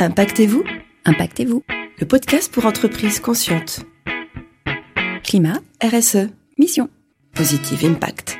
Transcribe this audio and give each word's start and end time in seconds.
Impactez-vous 0.00 0.62
Impactez-vous. 1.06 1.64
Le 1.98 2.06
podcast 2.06 2.52
pour 2.52 2.66
entreprises 2.66 3.18
conscientes. 3.18 3.80
Climat, 5.24 5.58
RSE. 5.82 6.28
mission. 6.56 6.88
Positive 7.34 7.84
Impact. 7.84 8.38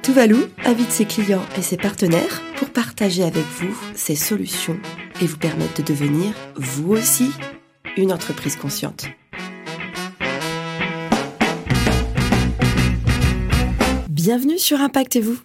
Tuvalu 0.00 0.36
invite 0.64 0.90
ses 0.90 1.04
clients 1.04 1.44
et 1.58 1.62
ses 1.62 1.76
partenaires 1.76 2.40
pour 2.56 2.70
partager 2.70 3.22
avec 3.22 3.44
vous 3.44 3.78
ses 3.94 4.16
solutions 4.16 4.80
et 5.20 5.26
vous 5.26 5.36
permettre 5.36 5.82
de 5.82 5.86
devenir, 5.86 6.32
vous 6.56 6.92
aussi, 6.92 7.30
une 7.98 8.12
entreprise 8.12 8.56
consciente. 8.56 9.08
Bienvenue 14.24 14.56
sur 14.56 14.80
Impactez-vous. 14.80 15.36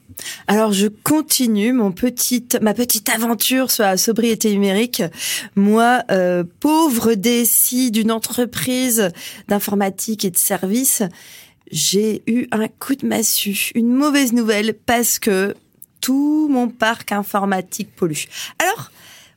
Alors 0.45 0.71
je 0.71 0.85
continue 0.85 1.73
mon 1.73 1.91
petite, 1.91 2.61
ma 2.61 2.75
petite 2.75 3.09
aventure 3.09 3.71
sur 3.71 3.83
la 3.83 3.97
sobriété 3.97 4.51
numérique. 4.51 5.01
Moi, 5.55 6.03
euh, 6.11 6.43
pauvre 6.59 7.15
DSI 7.15 7.89
d'une 7.89 8.11
entreprise 8.11 9.09
d'informatique 9.47 10.25
et 10.25 10.29
de 10.29 10.37
services, 10.37 11.01
j'ai 11.71 12.21
eu 12.27 12.45
un 12.51 12.67
coup 12.67 12.93
de 12.93 13.07
massue, 13.07 13.71
une 13.73 13.91
mauvaise 13.91 14.33
nouvelle 14.33 14.75
parce 14.75 15.17
que 15.17 15.55
tout 15.99 16.47
mon 16.47 16.67
parc 16.69 17.11
informatique 17.13 17.95
pollue. 17.95 18.25
Alors, 18.59 18.91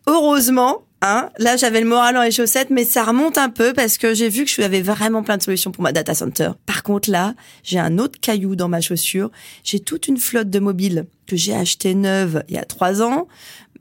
heureusement, 0.07 0.85
Hein 1.03 1.31
là, 1.39 1.57
j'avais 1.57 1.81
le 1.81 1.87
moral 1.87 2.15
dans 2.15 2.23
les 2.23 2.31
chaussettes, 2.31 2.69
mais 2.69 2.85
ça 2.85 3.05
remonte 3.05 3.39
un 3.39 3.49
peu 3.49 3.73
parce 3.73 3.97
que 3.97 4.13
j'ai 4.13 4.29
vu 4.29 4.45
que 4.45 4.51
je 4.51 4.61
avais 4.61 4.83
vraiment 4.83 5.23
plein 5.23 5.39
de 5.39 5.43
solutions 5.43 5.73
pour 5.73 5.83
ma 5.83 5.93
data 5.93 6.15
center. 6.15 6.51
Par 6.67 6.83
contre, 6.83 7.11
là, 7.11 7.35
j'ai 7.63 7.79
un 7.79 7.99
autre 7.99 8.21
caillou 8.21 8.55
dans 8.55 8.69
ma 8.69 8.83
chaussure. 8.83 9.31
J'ai 9.65 9.81
toute 9.81 10.09
une 10.09 10.19
flotte 10.19 10.51
de 10.51 10.59
mobiles 10.59 11.07
que 11.27 11.37
j'ai 11.37 11.55
acheté 11.55 11.95
neuve 11.95 12.45
il 12.49 12.57
y 12.57 12.59
a 12.59 12.65
trois 12.65 13.01
ans. 13.01 13.29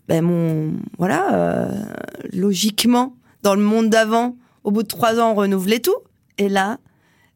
Ben 0.08 0.22
mon, 0.22 0.76
voilà, 0.98 1.34
euh, 1.34 1.84
logiquement, 2.32 3.18
dans 3.44 3.54
le 3.54 3.62
monde 3.62 3.90
d'avant, 3.90 4.38
au 4.64 4.72
bout 4.72 4.84
de 4.84 4.88
trois 4.88 5.20
ans, 5.20 5.32
on 5.32 5.36
renouvelait 5.36 5.80
tout. 5.80 5.98
Et 6.38 6.48
là, 6.48 6.78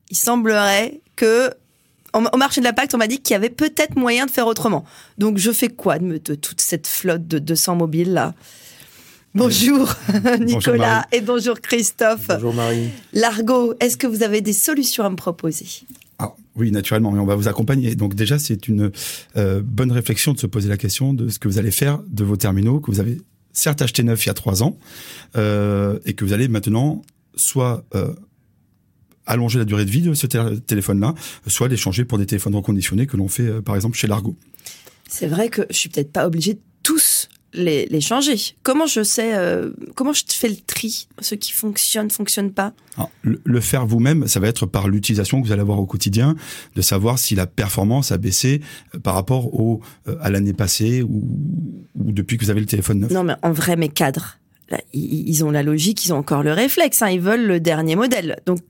il 0.10 0.18
semblerait 0.18 1.02
que 1.18 1.50
au 2.14 2.38
marché 2.38 2.62
de 2.62 2.66
la 2.66 2.74
Pacte, 2.74 2.94
on 2.94 3.00
m'a 3.00 3.08
dit 3.08 3.20
qu'il 3.20 3.34
y 3.34 3.36
avait 3.36 3.50
peut-être 3.50 3.96
moyen 3.96 4.28
de 4.28 4.32
faire 4.32 4.46
autrement. 4.46 4.86
Donc, 5.18 5.40
je 5.40 5.52
fais 5.52 5.68
quoi 5.68 5.98
de, 5.98 6.20
de 6.20 6.36
toute 6.36 6.62
cette 6.62 6.86
flotte 6.86 7.28
de 7.28 7.40
200 7.40 7.76
mobiles 7.76 8.14
là? 8.14 8.34
Bonjour 9.36 9.92
Nicolas 10.42 11.08
et 11.12 11.20
bonjour 11.20 11.60
Christophe. 11.60 12.28
Bonjour 12.28 12.54
Marie. 12.54 12.90
Largo, 13.14 13.74
est-ce 13.80 13.98
que 13.98 14.06
vous 14.06 14.22
avez 14.22 14.42
des 14.42 14.54
solutions 14.54 15.04
à 15.06 15.10
me 15.10 15.16
proposer? 15.16 15.66
Ah, 16.20 16.36
Oui, 16.56 16.70
naturellement, 16.70 17.12
mais 17.12 17.20
on 17.20 17.26
va 17.26 17.34
vous 17.34 17.48
accompagner. 17.48 17.96
Donc 17.96 18.14
déjà, 18.14 18.38
c'est 18.38 18.68
une 18.68 18.92
euh, 19.36 19.64
bonne 19.66 19.92
réflexion 19.92 20.34
de 20.34 20.40
se 20.40 20.46
poser 20.46 20.70
la 20.70 20.78
question 20.78 21.16
de 21.16 21.30
ce 21.30 21.40
que 21.40 21.48
vous 21.48 21.58
allez 21.58 21.72
faire 21.72 22.00
de 22.08 22.24
vos 22.24 22.38
terminaux 22.38 22.80
que 22.80 22.92
vous 22.92 23.00
avez 23.00 23.22
certes 23.54 23.82
acheté 23.82 24.04
neuf 24.04 24.24
il 24.24 24.28
y 24.28 24.30
a 24.30 24.36
trois 24.36 24.62
ans 24.62 24.78
euh, 25.36 25.98
et 26.06 26.14
que 26.14 26.24
vous 26.24 26.34
allez 26.34 26.48
maintenant 26.48 27.02
soit 27.34 27.84
euh, 27.96 28.14
allonger 29.26 29.58
la 29.58 29.66
durée 29.66 29.86
de 29.86 29.90
vie 29.90 30.02
de 30.02 30.14
ce 30.14 30.28
téléphone-là, 30.28 31.16
soit 31.48 31.70
l'échanger 31.70 32.06
pour 32.06 32.20
des 32.20 32.28
téléphones 32.28 32.54
reconditionnés 32.54 33.08
que 33.08 33.18
l'on 33.18 33.30
fait 33.30 33.64
par 33.64 33.76
exemple 33.76 33.98
chez 33.98 34.06
Largo. 34.06 34.36
C'est 35.10 35.28
vrai 35.28 35.50
que 35.50 35.64
je 35.72 35.78
suis 35.78 35.90
peut-être 35.90 36.12
pas 36.12 36.28
obligée 36.28 36.54
de 36.54 36.62
tous 36.84 37.30
les, 37.54 37.86
les 37.86 38.02
changer. 38.02 38.36
Comment 38.64 38.86
je 38.86 39.04
sais, 39.04 39.36
euh, 39.36 39.72
comment 39.96 40.14
je 40.14 40.24
fais 40.28 40.50
le 40.50 40.56
tri, 40.56 41.08
ce 41.20 41.36
qui 41.36 41.52
fonctionne, 41.52 42.10
fonctionne 42.10 42.52
pas 42.52 42.74
le, 43.24 43.60
faire 43.60 43.86
vous-même, 43.86 44.28
ça 44.28 44.40
va 44.40 44.48
être 44.48 44.66
par 44.66 44.88
l'utilisation 44.88 45.42
que 45.42 45.48
vous 45.48 45.52
allez 45.52 45.62
avoir 45.62 45.80
au 45.80 45.86
quotidien, 45.86 46.36
de 46.76 46.82
savoir 46.82 47.18
si 47.18 47.34
la 47.36 47.48
performance 47.48 48.12
a 48.12 48.18
baissé 48.18 48.62
euh, 48.94 49.00
par 49.00 49.16
rapport 49.16 49.54
au 49.60 49.82
euh, 50.08 50.16
à 50.22 50.30
l'année 50.30 50.54
passée 50.54 51.02
ou, 51.02 51.24
ou, 51.96 52.12
depuis 52.12 52.38
que 52.38 52.46
vous 52.46 52.52
avez 52.52 52.60
le 52.60 52.66
téléphone 52.66 53.00
neuf. 53.00 53.12
Non, 53.12 53.24
mais 53.24 53.34
en 53.42 53.52
vrai, 53.52 53.76
mes 53.76 53.90
cadres, 53.90 54.38
ils 54.94 55.44
ont 55.44 55.52
la 55.52 55.64
logique, 55.64 56.06
ils 56.06 56.14
ont 56.14 56.18
encore 56.18 56.44
le 56.44 56.54
réflexe, 56.54 57.02
hein, 57.02 57.10
ils 57.10 57.22
veulent 57.22 57.46
le 57.46 57.60
dernier 57.60 57.96
modèle. 57.96 58.40
Donc 58.46 58.62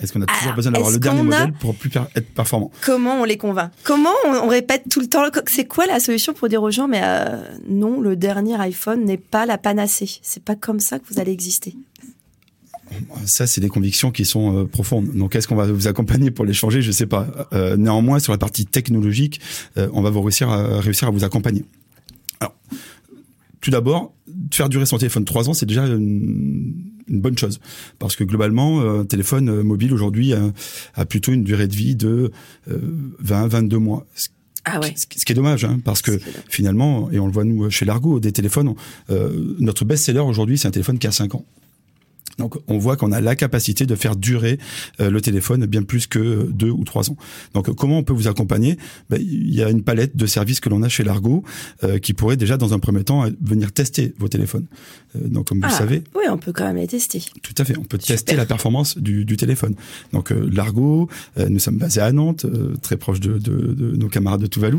est-ce 0.00 0.12
qu'on 0.12 0.22
a 0.22 0.26
toujours 0.26 0.54
besoin 0.54 0.72
d'avoir 0.72 0.90
le 0.90 0.98
dernier 0.98 1.22
modèle 1.22 1.52
pour 1.52 1.74
plus 1.74 1.90
être 2.14 2.28
performant? 2.34 2.70
Comment 2.82 3.20
on 3.20 3.24
les 3.24 3.36
convainc? 3.36 3.70
Comment 3.84 4.14
on, 4.26 4.48
répète 4.48 4.84
tout 4.90 5.00
le 5.00 5.06
temps 5.06 5.22
C'est 5.46 5.66
quoi 5.66 5.86
la 5.86 6.00
solution 6.00 6.32
pour 6.32 6.48
dire 6.48 6.62
aux 6.62 6.70
gens 6.70 6.88
mais 6.88 7.00
euh, 7.02 7.42
non, 7.68 8.00
le 8.00 8.16
dernier 8.16 8.60
iPhone 8.60 9.04
n'est 9.04 9.18
pas 9.18 9.46
la 9.46 9.58
panacée? 9.58 10.10
C'est 10.22 10.42
pas 10.42 10.56
comme 10.56 10.80
ça 10.80 10.98
que 10.98 11.04
vous 11.12 11.20
allez 11.20 11.32
exister? 11.32 11.74
Ça, 13.26 13.46
c'est 13.46 13.60
des 13.60 13.68
convictions 13.68 14.10
qui 14.10 14.24
sont 14.24 14.56
euh, 14.56 14.64
profondes. 14.64 15.12
Donc, 15.14 15.36
est-ce 15.36 15.46
qu'on 15.46 15.56
va 15.56 15.66
vous 15.66 15.88
accompagner 15.88 16.30
pour 16.30 16.46
les 16.46 16.54
changer? 16.54 16.80
Je 16.80 16.90
sais 16.90 17.06
pas. 17.06 17.26
Euh, 17.52 17.76
néanmoins, 17.76 18.18
sur 18.18 18.32
la 18.32 18.38
partie 18.38 18.64
technologique, 18.64 19.40
on 19.76 20.00
va 20.00 20.10
vous 20.10 20.22
réussir 20.22 20.48
à, 20.48 20.80
réussir 20.80 21.08
à 21.08 21.10
vous 21.10 21.24
accompagner. 21.24 21.64
Alors, 22.40 22.54
tout 23.60 23.70
d'abord, 23.70 24.14
faire 24.50 24.68
durer 24.70 24.86
son 24.86 24.96
téléphone 24.96 25.26
trois 25.26 25.50
ans, 25.50 25.54
c'est 25.54 25.66
déjà 25.66 25.86
une, 25.86 26.97
bonne 27.08 27.36
chose. 27.38 27.60
Parce 27.98 28.16
que 28.16 28.24
globalement, 28.24 28.80
un 28.80 29.04
téléphone 29.04 29.48
euh, 29.48 29.62
mobile 29.62 29.92
aujourd'hui 29.92 30.32
a, 30.32 31.04
plutôt 31.06 31.32
une 31.32 31.44
durée 31.44 31.68
de 31.68 31.74
vie 31.74 31.96
de 31.96 32.32
20, 32.66 33.44
euh, 33.44 33.48
22 33.48 33.78
mois. 33.78 34.06
Ah 34.64 34.80
ouais. 34.80 34.92
Ce, 34.96 35.06
qui 35.06 35.32
est 35.32 35.34
dommage, 35.34 35.64
hein, 35.64 35.80
parce 35.84 36.02
que 36.02 36.18
finalement, 36.48 37.10
et 37.10 37.18
on 37.18 37.26
le 37.26 37.32
voit 37.32 37.44
nous 37.44 37.70
chez 37.70 37.84
Largo, 37.84 38.20
des 38.20 38.32
téléphones, 38.32 38.74
euh, 39.10 39.54
notre 39.58 39.84
best-seller 39.84 40.20
aujourd'hui, 40.20 40.58
c'est 40.58 40.68
un 40.68 40.72
téléphone 40.72 40.98
qui 40.98 41.06
a 41.06 41.12
5 41.12 41.34
ans. 41.36 41.44
Donc 42.38 42.56
on 42.68 42.78
voit 42.78 42.96
qu'on 42.96 43.12
a 43.12 43.20
la 43.20 43.36
capacité 43.36 43.84
de 43.84 43.94
faire 43.94 44.16
durer 44.16 44.58
euh, 45.00 45.10
le 45.10 45.20
téléphone 45.20 45.66
bien 45.66 45.82
plus 45.82 46.06
que 46.06 46.48
deux 46.50 46.70
ou 46.70 46.84
trois 46.84 47.10
ans. 47.10 47.16
Donc 47.54 47.74
comment 47.74 47.98
on 47.98 48.04
peut 48.04 48.12
vous 48.12 48.28
accompagner? 48.28 48.78
Ben, 49.10 49.20
Il 49.20 49.54
y 49.54 49.62
a 49.62 49.68
une 49.68 49.82
palette 49.82 50.16
de 50.16 50.26
services 50.26 50.60
que 50.60 50.68
l'on 50.68 50.82
a 50.82 50.88
chez 50.88 51.04
Largo 51.04 51.42
euh, 51.84 51.98
qui 51.98 52.14
pourrait 52.14 52.36
déjà 52.36 52.56
dans 52.56 52.74
un 52.74 52.78
premier 52.78 53.04
temps 53.04 53.24
venir 53.40 53.72
tester 53.72 54.14
vos 54.18 54.28
téléphones. 54.28 54.66
Euh, 55.16 55.28
donc 55.28 55.48
comme 55.48 55.58
vous 55.58 55.66
le 55.66 55.72
ah, 55.72 55.76
savez, 55.76 56.02
oui, 56.14 56.24
on 56.30 56.38
peut 56.38 56.52
quand 56.52 56.64
même 56.64 56.76
les 56.76 56.86
tester. 56.86 57.22
Tout 57.42 57.54
à 57.58 57.64
fait, 57.64 57.76
on 57.76 57.84
peut 57.84 57.98
tester 57.98 58.36
la 58.36 58.46
performance 58.46 58.98
du, 58.98 59.24
du 59.24 59.36
téléphone. 59.36 59.74
Donc 60.12 60.30
Largo, 60.30 61.08
nous 61.48 61.58
sommes 61.58 61.78
basés 61.78 62.00
à 62.00 62.12
Nantes, 62.12 62.46
très 62.82 62.96
proche 62.96 63.20
de, 63.20 63.38
de, 63.38 63.72
de, 63.72 63.96
nos 63.96 64.08
camarades 64.08 64.40
de 64.40 64.46
Tuvalu, 64.46 64.78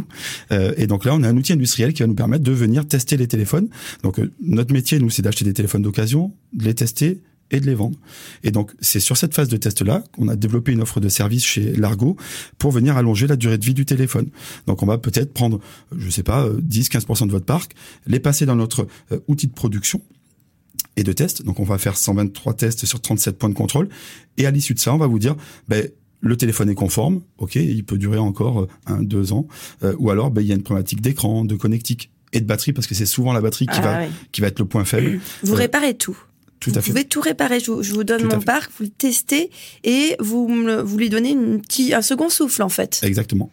et 0.51 0.87
donc 0.87 1.05
là 1.05 1.15
on 1.15 1.23
a 1.23 1.29
un 1.29 1.35
outil 1.35 1.53
industriel 1.53 1.93
qui 1.93 2.03
va 2.03 2.07
nous 2.07 2.15
permettre 2.15 2.43
de 2.43 2.51
venir 2.51 2.87
tester 2.87 3.17
les 3.17 3.27
téléphones. 3.27 3.67
Donc 4.03 4.19
notre 4.41 4.73
métier 4.73 4.99
nous 4.99 5.09
c'est 5.09 5.21
d'acheter 5.21 5.45
des 5.45 5.53
téléphones 5.53 5.81
d'occasion, 5.81 6.31
de 6.53 6.65
les 6.65 6.73
tester 6.73 7.21
et 7.51 7.59
de 7.59 7.65
les 7.65 7.75
vendre. 7.75 7.97
Et 8.43 8.51
donc, 8.51 8.71
c'est 8.79 8.99
sur 8.99 9.17
cette 9.17 9.33
phase 9.33 9.47
de 9.47 9.57
test-là 9.57 10.03
qu'on 10.13 10.27
a 10.27 10.35
développé 10.35 10.71
une 10.71 10.81
offre 10.81 10.99
de 10.99 11.09
service 11.09 11.45
chez 11.45 11.73
Largo 11.75 12.15
pour 12.57 12.71
venir 12.71 12.97
allonger 12.97 13.27
la 13.27 13.35
durée 13.35 13.57
de 13.57 13.65
vie 13.65 13.73
du 13.73 13.85
téléphone. 13.85 14.29
Donc, 14.67 14.83
on 14.83 14.85
va 14.85 14.97
peut-être 14.97 15.33
prendre, 15.33 15.59
je 15.97 16.09
sais 16.09 16.23
pas, 16.23 16.47
10-15% 16.49 17.27
de 17.27 17.31
votre 17.31 17.45
parc, 17.45 17.73
les 18.07 18.19
passer 18.19 18.45
dans 18.45 18.55
notre 18.55 18.87
euh, 19.11 19.19
outil 19.27 19.47
de 19.47 19.53
production 19.53 20.01
et 20.95 21.03
de 21.03 21.13
test. 21.13 21.43
Donc, 21.43 21.59
on 21.59 21.63
va 21.63 21.77
faire 21.77 21.97
123 21.97 22.53
tests 22.53 22.85
sur 22.85 23.01
37 23.01 23.37
points 23.37 23.49
de 23.49 23.55
contrôle. 23.55 23.89
Et 24.37 24.45
à 24.45 24.51
l'issue 24.51 24.73
de 24.73 24.79
ça, 24.79 24.93
on 24.93 24.97
va 24.97 25.07
vous 25.07 25.19
dire, 25.19 25.35
ben, 25.67 25.87
le 26.21 26.35
téléphone 26.35 26.69
est 26.69 26.75
conforme, 26.75 27.21
ok, 27.37 27.55
il 27.55 27.83
peut 27.85 27.97
durer 27.97 28.17
encore 28.17 28.61
euh, 28.61 28.67
un, 28.87 29.01
deux 29.01 29.31
ans, 29.31 29.47
euh, 29.83 29.95
ou 29.99 30.09
alors 30.09 30.31
ben, 30.31 30.41
il 30.41 30.47
y 30.47 30.51
a 30.51 30.55
une 30.55 30.63
problématique 30.63 31.01
d'écran, 31.01 31.45
de 31.45 31.55
connectique 31.55 32.11
et 32.33 32.41
de 32.41 32.45
batterie 32.45 32.73
parce 32.73 32.87
que 32.87 32.93
c'est 32.93 33.05
souvent 33.05 33.33
la 33.33 33.41
batterie 33.41 33.65
qui 33.65 33.79
ah 33.79 33.81
va 33.81 34.01
qui 34.31 34.41
va 34.41 34.47
être 34.47 34.59
le 34.59 34.65
point 34.65 34.85
faible. 34.85 35.19
Vous 35.43 35.55
réparez 35.55 35.95
tout 35.95 36.17
vous 36.65 36.81
pouvez 36.81 37.05
tout 37.05 37.21
réparer. 37.21 37.59
Je, 37.59 37.71
vous 37.71 38.03
donne 38.03 38.23
mon 38.23 38.39
parc, 38.41 38.71
vous 38.77 38.85
le 38.85 38.89
testez 38.89 39.49
et 39.83 40.15
vous, 40.19 40.47
vous 40.83 40.97
lui 40.97 41.09
donnez 41.09 41.31
une 41.31 41.61
petit, 41.61 41.93
un 41.93 42.01
second 42.01 42.29
souffle 42.29 42.63
en 42.63 42.69
fait. 42.69 42.99
Exactement. 43.03 43.51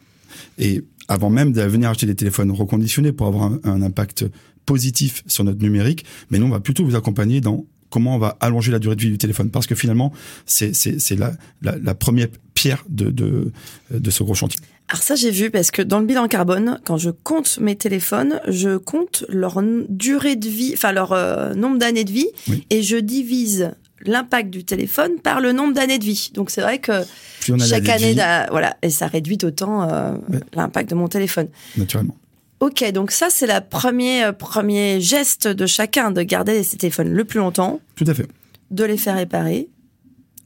Et 0.59 0.83
avant 1.09 1.31
même 1.31 1.53
de 1.53 1.63
venir 1.63 1.91
acheter 1.91 2.07
des 2.07 2.17
téléphones 2.17 2.51
reconditionnés 2.51 3.13
pour 3.13 3.27
avoir 3.27 3.53
un, 3.63 3.83
impact 3.83 4.25
positif 4.65 5.23
sur 5.27 5.45
notre 5.45 5.63
numérique, 5.63 6.05
mais 6.31 6.39
nous 6.39 6.47
on 6.47 6.51
va 6.51 6.61
plutôt 6.61 6.85
vous 6.85 6.97
accompagner 6.97 7.41
dans 7.41 7.65
comment 7.91 8.17
on 8.17 8.19
va 8.19 8.37
allonger 8.41 8.73
la 8.73 8.81
durée 8.81 8.97
de 8.97 9.01
vie 9.01 9.11
du 9.11 9.19
téléphone 9.19 9.51
parce 9.51 9.67
que 9.67 9.77
finalement 9.77 10.13
c'est 10.45 10.75
c'est 10.75 11.17
la, 11.17 11.33
la, 11.63 11.79
la 11.79 11.95
première 11.95 12.27
pierre 12.55 12.85
de, 12.89 13.11
de 13.11 13.53
de 13.91 14.11
ce 14.11 14.25
gros 14.25 14.35
chantier. 14.35 14.59
Alors 14.89 15.03
ça 15.03 15.17
j'ai 15.17 15.31
vu 15.31 15.51
parce 15.51 15.71
que 15.71 15.83
dans 15.83 15.99
le 15.99 16.07
bilan 16.07 16.29
carbone, 16.29 16.81
quand 16.85 16.97
je 16.97 17.11
compte 17.11 17.59
mes 17.59 17.75
téléphones, 17.75 18.41
je 18.47 18.77
compte 18.77 19.25
leur 19.29 19.61
durée 19.89 20.37
de 20.37 20.49
vie, 20.49 20.73
enfin 20.75 20.93
leur 20.93 21.13
euh, 21.13 21.55
nombre 21.55 21.79
d'années 21.79 22.05
de 22.05 22.13
vie, 22.13 22.29
et 22.71 22.83
je 22.83 22.97
divise 22.97 23.73
l'impact 24.03 24.51
du 24.51 24.65
téléphone 24.65 25.19
par 25.21 25.41
le 25.41 25.53
nombre 25.53 25.75
d'années 25.75 25.99
de 25.99 26.05
vie. 26.05 26.31
Donc 26.35 26.51
c'est 26.51 26.61
vrai 26.61 26.79
que 26.79 26.93
chaque 27.41 27.89
année, 27.89 28.15
voilà, 28.51 28.77
et 28.83 28.91
ça 28.91 29.09
réduit 29.09 29.39
autant 29.43 29.91
euh, 29.91 30.13
l'impact 30.55 30.91
de 30.91 30.95
mon 30.95 31.09
téléphone. 31.09 31.49
Naturellement. 31.77 32.17
Ok, 32.61 32.89
donc 32.93 33.11
ça 33.11 33.27
c'est 33.29 33.47
la 33.47 33.61
premier 33.61 34.25
euh, 34.25 34.33
premier 34.33 35.01
geste 35.01 35.49
de 35.49 35.67
chacun 35.67 36.13
de 36.13 36.23
garder 36.23 36.63
ses 36.63 36.77
téléphones 36.77 37.13
le 37.13 37.25
plus 37.25 37.41
longtemps. 37.41 37.81
Tout 37.97 38.05
à 38.07 38.15
fait. 38.15 38.29
De 38.71 38.85
les 38.85 38.97
faire 38.97 39.17
réparer. 39.17 39.69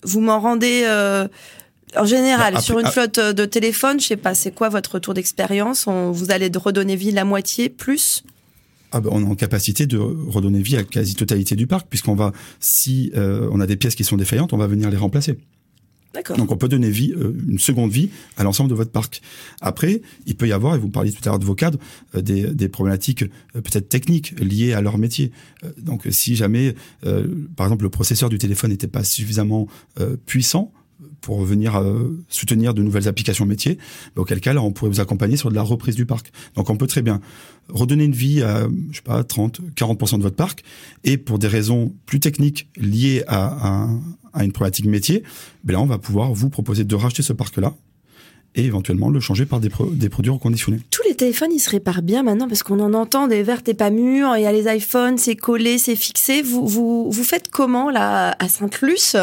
Vous 0.03 0.20
m'en 0.20 0.41
rendez 0.41 0.85
en 1.97 2.05
général, 2.05 2.55
bah, 2.55 2.61
sur 2.61 2.79
une 2.79 2.87
flotte 2.87 3.19
euh, 3.19 3.33
de 3.33 3.45
téléphone, 3.45 4.01
je 4.01 4.07
sais 4.07 4.17
pas, 4.17 4.35
c'est 4.35 4.53
quoi 4.53 4.69
votre 4.69 4.95
retour 4.95 5.15
d'expérience 5.15 5.87
Vous 5.87 6.31
allez 6.31 6.51
redonner 6.55 6.97
vie 6.97 7.11
la 7.11 7.25
moitié, 7.25 7.69
plus? 7.69 8.25
Ah 8.93 9.01
ben, 9.01 9.11
on 9.13 9.23
est 9.23 9.29
en 9.29 9.35
capacité 9.35 9.87
de 9.87 9.99
redonner 9.99 10.63
vie 10.63 10.75
à 10.75 10.79
la 10.79 10.85
quasi-totalité 10.85 11.55
du 11.55 11.67
parc, 11.67 11.87
puisqu'on 11.89 12.15
va, 12.15 12.33
si 12.59 13.13
euh, 13.17 13.49
on 13.53 13.61
a 13.61 13.67
des 13.67 13.77
pièces 13.77 13.95
qui 13.95 14.05
sont 14.05 14.17
défaillantes, 14.17 14.53
on 14.53 14.57
va 14.59 14.67
venir 14.67 14.91
les 14.91 14.97
remplacer. 14.97 15.39
D'accord. 16.13 16.37
Donc 16.37 16.51
on 16.51 16.57
peut 16.57 16.67
donner 16.67 16.91
vie, 16.91 17.13
euh, 17.13 17.33
une 17.49 17.61
seconde 17.61 17.93
vie 17.93 18.11
à 18.37 18.43
l'ensemble 18.43 18.69
de 18.69 18.75
votre 18.75 18.91
parc. 18.91 19.23
Après, 19.61 20.03
il 20.27 20.35
peut 20.35 20.49
y 20.49 20.53
avoir, 20.53 20.75
et 20.75 20.79
vous 20.79 20.89
parliez 20.89 21.13
tout 21.13 21.21
à 21.25 21.29
l'heure 21.29 21.39
de 21.39 21.45
vos 21.45 21.55
cadres, 21.55 21.79
euh, 22.17 22.21
des, 22.21 22.49
des 22.53 22.69
problématiques 22.69 23.25
peut-être 23.53 23.89
techniques 23.89 24.35
liées 24.41 24.73
à 24.73 24.81
leur 24.81 24.99
métier. 24.99 25.31
Donc 25.79 26.09
si 26.11 26.35
jamais, 26.35 26.75
par 27.55 27.67
exemple, 27.67 27.85
le 27.85 27.91
processeur 27.91 28.29
du 28.29 28.39
téléphone 28.39 28.71
n'était 28.71 28.89
pas 28.89 29.05
suffisamment 29.05 29.69
puissant, 30.27 30.73
pour 31.20 31.44
venir 31.44 31.76
euh, 31.76 32.19
soutenir 32.29 32.75
de 32.75 32.82
nouvelles 32.82 33.08
applications 33.08 33.47
métiers, 33.47 33.79
auquel 34.17 34.41
cas 34.41 34.52
là 34.52 34.62
on 34.62 34.73
pourrait 34.73 34.91
vous 34.91 35.00
accompagner 35.00 35.37
sur 35.37 35.50
de 35.50 35.55
la 35.55 35.62
reprise 35.62 35.94
du 35.94 36.06
parc. 36.06 36.32
Donc 36.56 36.70
on 36.70 36.76
peut 36.76 36.87
très 36.87 37.02
bien 37.02 37.20
redonner 37.69 38.05
une 38.05 38.12
vie 38.12 38.43
à 38.43 38.69
je 38.91 38.97
sais 38.97 39.02
pas 39.02 39.23
30 39.23 39.61
40% 39.76 40.19
de 40.19 40.23
votre 40.23 40.37
parc 40.37 40.64
et 41.05 41.17
pour 41.17 41.38
des 41.38 41.49
raisons 41.49 41.94
plus 42.06 42.20
techniques 42.20 42.69
liées 42.76 43.23
à, 43.26 43.85
à, 43.85 43.88
à 44.32 44.44
une 44.44 44.52
problématique 44.52 44.87
métier, 44.87 45.23
ben 45.64 45.75
là 45.75 45.81
on 45.81 45.87
va 45.87 45.99
pouvoir 45.99 46.32
vous 46.32 46.50
proposer 46.50 46.85
de 46.85 46.94
racheter 46.94 47.23
ce 47.23 47.32
parc 47.32 47.56
là 47.58 47.75
et 48.55 48.64
éventuellement 48.64 49.11
le 49.11 49.20
changer 49.20 49.47
par 49.47 49.61
des, 49.61 49.70
pro- 49.70 49.91
des 49.91 50.08
produits 50.08 50.32
reconditionnés. 50.32 50.81
Tous 50.91 51.02
les 51.08 51.14
téléphones, 51.14 51.50
ils 51.52 51.61
se 51.61 51.70
réparent 51.70 52.02
bien 52.02 52.23
maintenant 52.23 52.49
parce 52.49 52.62
qu'on 52.62 52.81
en 52.81 52.94
entend 52.94 53.29
des 53.29 53.43
vertes 53.43 53.69
et 53.69 53.75
pas 53.75 53.91
mûres. 53.91 54.37
Il 54.37 54.43
y 54.43 54.47
a 54.47 54.52
les 54.52 54.67
iPhones, 54.75 55.19
c'est 55.19 55.37
collé, 55.37 55.79
c'est 55.79 55.97
fixé. 55.97 56.43
Vous, 56.43 56.67
vous, 56.67 57.11
vous 57.11 57.25
faites 57.25 57.49
comment 57.49 57.91
là 57.91 58.35
à 58.38 58.49
Sainte-Luce 58.49 59.17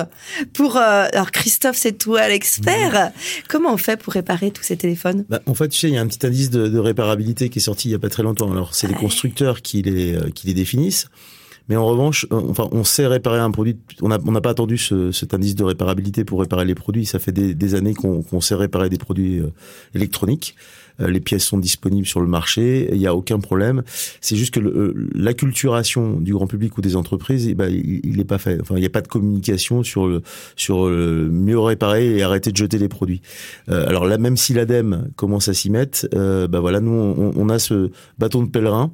pour 0.54 0.78
euh, 0.78 1.08
alors 1.12 1.32
Christophe, 1.32 1.78
c'est 1.78 1.98
toi 1.98 2.28
l'expert. 2.28 3.12
Comment 3.50 3.74
on 3.74 3.78
fait 3.78 3.98
pour 3.98 4.14
réparer 4.14 4.52
tous 4.52 4.64
ces 4.64 4.78
téléphones? 4.78 5.26
Bah, 5.30 5.42
en 5.46 5.54
fait, 5.54 5.68
tu 5.70 5.78
sais, 5.78 5.88
il 5.90 5.96
y 5.96 5.98
a 5.98 6.02
un 6.02 6.08
petit 6.08 6.26
indice 6.26 6.50
de, 6.50 6.68
de 6.68 6.80
réparabilité 6.80 7.50
qui 7.50 7.60
est 7.60 7.62
sorti 7.62 7.90
il 7.90 7.92
y 7.92 7.96
a 7.96 8.00
pas 8.00 8.10
très 8.10 8.24
longtemps. 8.24 8.52
Alors, 8.52 8.76
c'est 8.76 8.88
les 8.88 8.94
constructeurs 8.94 9.62
qui 9.62 9.82
les 9.82 10.16
euh, 10.16 10.30
qui 10.30 10.48
les 10.48 10.54
définissent. 10.54 11.08
Mais 11.70 11.76
en 11.76 11.86
revanche, 11.86 12.26
euh, 12.32 12.42
enfin, 12.50 12.70
on 12.72 12.84
sait 12.84 13.08
réparer 13.08 13.40
un 13.40 13.52
produit. 13.52 13.78
On 14.02 14.10
n'a 14.10 14.20
on 14.26 14.34
pas 14.42 14.52
attendu 14.52 14.78
ce, 14.78 15.12
cet 15.12 15.34
indice 15.34 15.56
de 15.56 15.64
réparabilité 15.64 16.24
pour 16.24 16.40
réparer 16.40 16.66
les 16.66 16.76
produits. 16.76 17.06
Ça 17.06 17.20
fait 17.20 17.32
des, 17.32 17.76
années 17.76 17.94
qu'on 17.94 18.22
qu'on 18.22 18.42
sait 18.42 18.56
réparer 18.56 18.90
des 18.90 18.98
produits 18.98 19.40
euh, 19.40 19.52
électroniques. 19.94 20.56
Euh, 21.02 21.08
les 21.08 21.20
pièces 21.20 21.46
sont 21.46 21.58
disponibles 21.58 22.08
sur 22.08 22.20
le 22.20 22.28
marché. 22.28 22.90
Il 22.92 23.00
n'y 23.00 23.08
a 23.08 23.16
aucun 23.16 23.40
problème. 23.40 23.84
C'est 24.22 24.36
juste 24.36 24.54
que 24.54 24.60
euh, 24.60 25.10
l'acculturation 25.14 26.20
du 26.20 26.34
grand 26.34 26.48
public 26.48 26.78
ou 26.78 26.82
des 26.82 26.96
entreprises, 26.96 27.48
eh 27.48 27.56
ben, 27.56 27.70
il 27.70 28.18
n'est 28.18 28.26
pas 28.26 28.38
fait. 28.38 28.60
Enfin, 28.62 28.76
il 28.76 28.82
n'y 28.82 28.86
a 28.86 28.92
pas 28.92 29.02
de 29.02 29.08
communication 29.08 29.84
sur 29.84 30.08
le 30.08 30.22
sur 30.56 30.88
le 30.88 31.30
mieux 31.30 31.60
réparer 31.60 32.18
et 32.18 32.24
arrêter 32.24 32.52
de 32.52 32.58
jeter 32.58 32.78
les 32.78 32.90
produits. 32.90 33.22
Euh, 33.70 33.88
alors 33.88 34.06
là, 34.06 34.18
même 34.18 34.38
si 34.38 34.54
l'ADEME 34.54 35.10
commence 35.16 35.48
à 35.48 35.54
s'y 35.54 35.70
mettre, 35.70 36.08
euh, 36.14 36.48
bah 36.48 36.60
voilà, 36.60 36.80
nous 36.80 36.92
on, 36.92 37.34
on 37.36 37.50
a 37.50 37.60
ce 37.60 37.92
bâton 38.18 38.44
de 38.44 38.50
pèlerin 38.50 38.92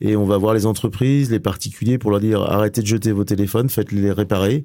et 0.00 0.16
on 0.16 0.24
va 0.24 0.36
voir 0.36 0.54
les 0.54 0.66
entreprises, 0.66 1.30
les 1.30 1.40
particuliers 1.40 1.98
pour 1.98 2.10
leur 2.10 2.20
dire 2.20 2.42
arrêtez 2.42 2.82
de 2.82 2.86
jeter 2.86 3.12
vos 3.12 3.24
téléphones, 3.24 3.68
faites-les 3.68 4.12
réparer, 4.12 4.64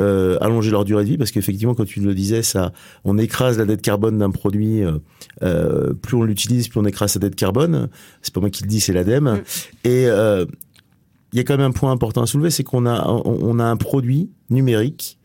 euh, 0.00 0.36
allongez 0.40 0.70
leur 0.70 0.84
durée 0.84 1.04
de 1.04 1.10
vie 1.10 1.18
parce 1.18 1.30
qu'effectivement, 1.30 1.74
quand 1.74 1.84
tu 1.84 2.00
le 2.00 2.14
disais, 2.14 2.42
ça, 2.42 2.72
on 3.04 3.18
écrase 3.18 3.58
la 3.58 3.64
dette 3.64 3.82
carbone 3.82 4.18
d'un 4.18 4.30
produit. 4.30 4.82
Euh, 4.82 4.98
euh, 5.42 5.92
plus 5.94 6.16
on 6.16 6.22
l'utilise, 6.32 6.68
plus 6.68 6.80
on 6.80 6.84
écrase 6.84 7.12
sa 7.12 7.18
dette 7.18 7.36
carbone. 7.36 7.88
C'est 8.22 8.34
pas 8.34 8.40
moi 8.40 8.50
qui 8.50 8.62
le 8.62 8.68
dis, 8.68 8.80
c'est 8.80 8.92
l'ADEME. 8.92 9.24
Mm. 9.24 9.42
Et 9.84 10.06
euh, 10.06 10.44
il 11.32 11.36
y 11.36 11.40
a 11.40 11.44
quand 11.44 11.56
même 11.56 11.66
un 11.66 11.72
point 11.72 11.92
important 11.92 12.22
à 12.22 12.26
soulever, 12.26 12.50
c'est 12.50 12.64
qu'on 12.64 12.86
a 12.86 13.06
on, 13.08 13.38
on 13.40 13.58
a 13.58 13.64
un 13.64 13.76
produit 13.76 14.30
numérique 14.50 15.18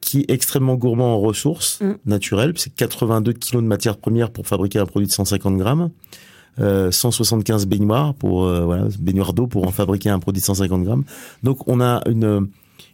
qui 0.00 0.20
est 0.20 0.30
extrêmement 0.30 0.74
gourmand 0.74 1.14
en 1.14 1.20
ressources 1.20 1.80
Mm. 1.80 1.92
naturelles. 2.06 2.52
C'est 2.56 2.74
82 2.74 3.32
kilos 3.32 3.62
de 3.62 3.68
matières 3.68 3.96
premières 3.96 4.30
pour 4.30 4.46
fabriquer 4.46 4.78
un 4.78 4.86
produit 4.86 5.06
de 5.06 5.12
150 5.12 5.56
grammes. 5.56 5.90
Euh, 6.60 6.90
175 6.90 7.66
baignoires 7.66 8.12
pour 8.12 8.44
euh, 8.44 8.60
voilà 8.66 8.84
baignoires 8.98 9.32
d'eau 9.32 9.46
pour 9.46 9.66
en 9.66 9.70
fabriquer 9.70 10.10
un 10.10 10.18
produit 10.18 10.40
de 10.42 10.44
150 10.44 10.84
grammes. 10.84 11.04
Donc 11.42 11.66
on 11.66 11.80
a 11.80 12.02
une 12.06 12.48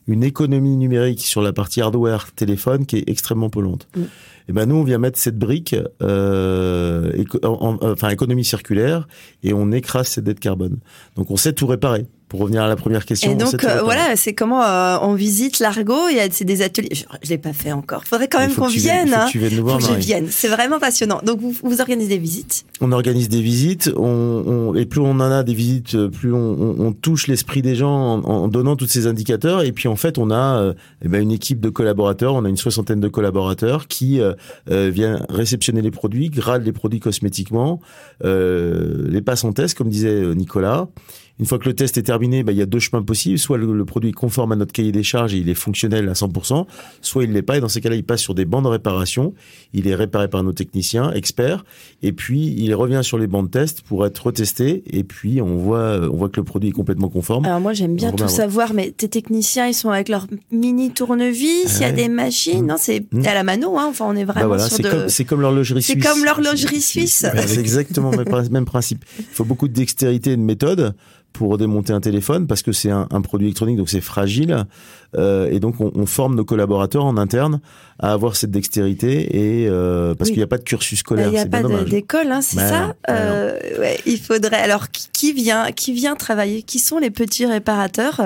une 0.07 0.25
économie 0.25 0.77
numérique 0.77 1.21
sur 1.21 1.43
la 1.43 1.53
partie 1.53 1.81
hardware 1.81 2.33
téléphone 2.33 2.87
qui 2.87 2.97
est 2.99 3.09
extrêmement 3.09 3.51
polluante. 3.51 3.89
Mm. 3.97 4.03
Et 4.49 4.53
ben 4.53 4.67
nous 4.67 4.77
on 4.77 4.83
vient 4.85 4.97
mettre 4.99 5.19
cette 5.19 5.39
brique, 5.39 5.77
euh, 6.03 7.13
éco- 7.15 7.39
en- 7.45 7.77
en- 7.83 7.91
enfin 7.93 8.09
économie 8.09 8.45
circulaire, 8.45 9.07
et 9.43 9.53
on 9.53 9.71
écrase 9.73 10.09
cette 10.09 10.25
dette 10.25 10.41
carbone. 10.41 10.79
Donc 11.17 11.31
on 11.31 11.37
sait 11.37 11.53
tout 11.53 11.67
réparer. 11.67 12.07
Pour 12.29 12.41
revenir 12.41 12.63
à 12.63 12.69
la 12.69 12.77
première 12.77 13.07
question. 13.07 13.33
Et 13.33 13.35
donc 13.35 13.65
euh, 13.65 13.81
voilà, 13.83 14.15
c'est 14.15 14.35
comment 14.35 14.63
euh, 14.63 14.99
on 15.01 15.15
visite 15.15 15.61
l'Argo. 15.61 15.95
Il 16.11 16.17
y 16.17 16.21
a 16.21 16.29
c'est 16.31 16.45
des 16.45 16.61
ateliers. 16.61 16.91
Je, 16.93 17.05
je 17.23 17.31
l'ai 17.31 17.39
pas 17.39 17.55
fait 17.55 17.73
encore. 17.73 18.05
Faudrait 18.05 18.29
quand 18.29 18.39
même 18.39 18.53
qu'on 18.55 18.67
vienne. 18.69 19.07
il 19.07 19.13
faut 19.13 19.17
que 19.17 19.21
hein. 19.23 19.29
tu 19.31 19.39
viennes 19.39 19.51
nous 19.53 19.57
Faut 19.59 19.63
voir, 19.65 19.79
que 19.79 19.85
je 19.85 19.93
vienne. 19.95 20.27
C'est 20.31 20.49
vraiment 20.49 20.79
passionnant. 20.79 21.21
Donc 21.25 21.41
vous, 21.41 21.55
vous 21.63 21.81
organisez 21.81 22.09
des 22.09 22.19
visites. 22.19 22.67
on 22.83 22.93
organise 22.93 23.31
des 23.31 23.41
visites, 23.41 23.91
on, 23.97 24.03
on- 24.05 24.75
et 24.75 24.85
plus 24.85 25.01
on 25.01 25.11
en 25.13 25.21
a 25.21 25.43
des 25.43 25.55
visites, 25.55 25.97
plus 26.09 26.33
on, 26.35 26.37
on- 26.39 26.77
on 26.87 26.93
touche 26.93 27.29
l'esprit 27.29 27.63
des 27.63 27.75
gens 27.75 27.91
en, 27.91 28.23
en 28.25 28.49
donnant 28.49 28.77
tous 28.77 28.87
ces 28.89 29.07
indicateurs. 29.07 29.63
Et 29.63 29.73
puis 29.73 29.89
en 29.89 29.97
fait, 29.97 30.19
on 30.19 30.31
a 30.31 30.61
euh, 30.61 30.75
eh 31.03 31.09
ben, 31.09 31.23
une 31.23 31.33
équipe 31.33 31.61
de 31.61 31.71
collaborateurs, 31.71 32.35
on 32.35 32.45
a 32.45 32.49
une 32.51 32.59
soixantaine 32.59 33.01
de 33.01 33.09
collaborateurs 33.09 33.87
qui 33.89 34.21
euh, 34.21 34.35
euh, 34.71 34.91
viennent 34.93 35.25
réceptionner 35.31 35.81
les 35.81 35.91
produits, 35.91 36.29
gradent 36.29 36.65
les 36.67 36.73
produits 36.73 37.01
cosmétiquement, 37.01 37.81
euh, 38.25 39.07
les 39.09 39.23
passent 39.23 39.45
en 39.45 39.53
test, 39.53 39.77
comme 39.79 39.89
disait 39.89 40.35
Nicolas. 40.35 40.89
Une 41.41 41.47
fois 41.47 41.59
que 41.59 41.67
le 41.69 41.75
test 41.75 41.97
est 41.99 42.03
terminé, 42.03 42.43
ben, 42.43 42.53
il 42.53 42.59
y 42.59 42.63
a 42.63 42.67
deux 42.67 42.79
chemins 42.81 43.03
possibles. 43.03 43.39
Soit 43.39 43.59
le, 43.59 43.73
le 43.73 43.85
produit 43.85 44.11
est 44.11 44.13
conforme 44.13 44.53
à 44.53 44.57
notre 44.57 44.73
cahier 44.73 44.93
des 44.93 45.03
charges 45.03 45.35
et 45.35 45.39
il 45.39 45.49
est 45.49 45.55
fonctionnel 45.55 46.09
à 46.09 46.13
100%, 46.15 46.67
soit 47.01 47.25
il 47.25 47.33
l'est 47.33 47.43
pas. 47.43 47.57
Et 47.59 47.61
dans 47.61 47.69
ces 47.69 47.81
cas-là, 47.81 47.95
il 47.97 48.05
passe 48.05 48.21
sur 48.21 48.35
des 48.35 48.45
bancs 48.45 48.63
de 48.63 48.69
réparation. 48.69 49.35
Il 49.73 49.87
est 49.89 49.95
réparé 49.95 50.29
par 50.29 50.43
nos 50.43 50.53
techniciens 50.53 51.13
experts. 51.13 51.65
Et 52.03 52.13
puis, 52.13 52.55
il 52.59 52.75
revient 52.75 53.01
sur 53.03 53.19
les 53.19 53.27
bancs 53.27 53.45
de 53.47 53.51
test 53.51 53.83
pour 53.83 54.05
être 54.07 54.19
retesté. 54.27 54.83
Et 54.91 55.05
puis, 55.05 55.41
on 55.41 55.57
voit, 55.57 56.01
on 56.11 56.17
voit 56.17 56.29
que 56.29 56.41
le 56.41 56.45
produit 56.45 56.71
est 56.71 56.73
complètement 56.73 57.09
conforme. 57.09 57.45
Alors 57.45 57.61
moi 57.61 57.73
j'aime 57.73 57.95
bien 57.95 58.11
On 58.13 58.17
tout 58.17 58.29
savoir, 58.29 58.75
mais 58.75 58.91
tes 58.91 59.09
techniciens 59.09 59.67
ils 59.69 59.75
sont 59.75 59.91
avec 59.91 60.09
leur 60.09 60.27
mini 60.51 60.91
tournevis. 60.91 61.77
Il 61.77 61.83
y 61.83 61.85
a 61.85 61.93
des 61.93 62.09
machines. 62.09 62.67
Non, 62.67 62.77
c'est 62.79 62.99
Mm. 63.13 63.27
à 63.27 63.35
la 63.35 63.43
mano. 63.45 63.79
Hein. 63.79 63.87
Enfin, 63.89 64.07
on 64.09 64.17
est 64.17 64.25
Bah 64.25 64.33
vraiment 64.35 64.49
voilà, 64.49 64.65
sur 64.69 64.77
c'est 64.77 64.83
de. 64.83 64.91
comme, 64.91 65.09
c'est 65.09 65.25
comme 65.25 65.41
l'horlogerie 65.41 65.83
C'est 65.83 65.93
suisse. 65.93 66.05
comme 66.05 66.25
l'horlogerie 66.25 66.81
suisse. 66.81 67.25
C'est 67.47 67.59
exactement 67.59 68.11
le 68.11 68.49
même 68.51 68.65
principe. 68.65 69.05
Il 69.19 69.25
faut 69.25 69.45
beaucoup 69.45 69.69
de 69.69 69.73
dextérité 69.73 70.33
et 70.33 70.37
de 70.37 70.43
méthode 70.43 70.95
pour 71.33 71.57
démonter 71.59 71.93
un 71.93 72.01
téléphone 72.01 72.47
parce 72.47 72.63
que 72.63 72.73
c'est 72.73 72.91
un, 72.91 73.07
un 73.11 73.21
produit 73.21 73.47
électronique 73.47 73.77
donc 73.77 73.89
c'est 73.91 74.01
fragile 74.01 74.65
Euh, 75.17 75.49
et 75.51 75.59
donc 75.59 75.81
on, 75.81 75.91
on 75.95 76.05
forme 76.05 76.35
nos 76.35 76.45
collaborateurs 76.45 77.07
en 77.07 77.17
interne 77.17 77.61
à 77.99 78.13
avoir 78.13 78.37
cette 78.37 78.51
dextérité 78.51 79.63
et 79.63 79.67
euh, 79.67 80.15
parce 80.15 80.29
Oui. 80.29 80.35
qu'il 80.35 80.41
n'y 80.41 80.45
a 80.45 80.47
pas 80.47 80.59
de 80.59 80.65
cursus 80.65 80.99
scolaire 80.99 81.29
Il 81.29 81.33
n'y 81.33 81.39
a 81.39 81.47
pas 81.47 81.63
d'école, 81.85 82.31
hein, 82.31 82.43
c'est 82.43 82.57
Bah 82.57 82.69
ça. 82.69 82.87
bah 82.89 83.15
Euh, 83.15 83.59
ouais, 83.81 83.97
il 84.05 84.19
faudrait. 84.21 84.57
Alors 84.61 84.91
qui, 84.91 85.09
qui 85.15 85.33
vient, 85.33 85.73
qui 85.73 85.95
vient 85.95 86.15
travailler? 86.15 86.61
Qui 86.63 86.79
sont 86.79 86.99
les 86.99 87.09
petits 87.11 87.47
réparateurs 87.47 88.21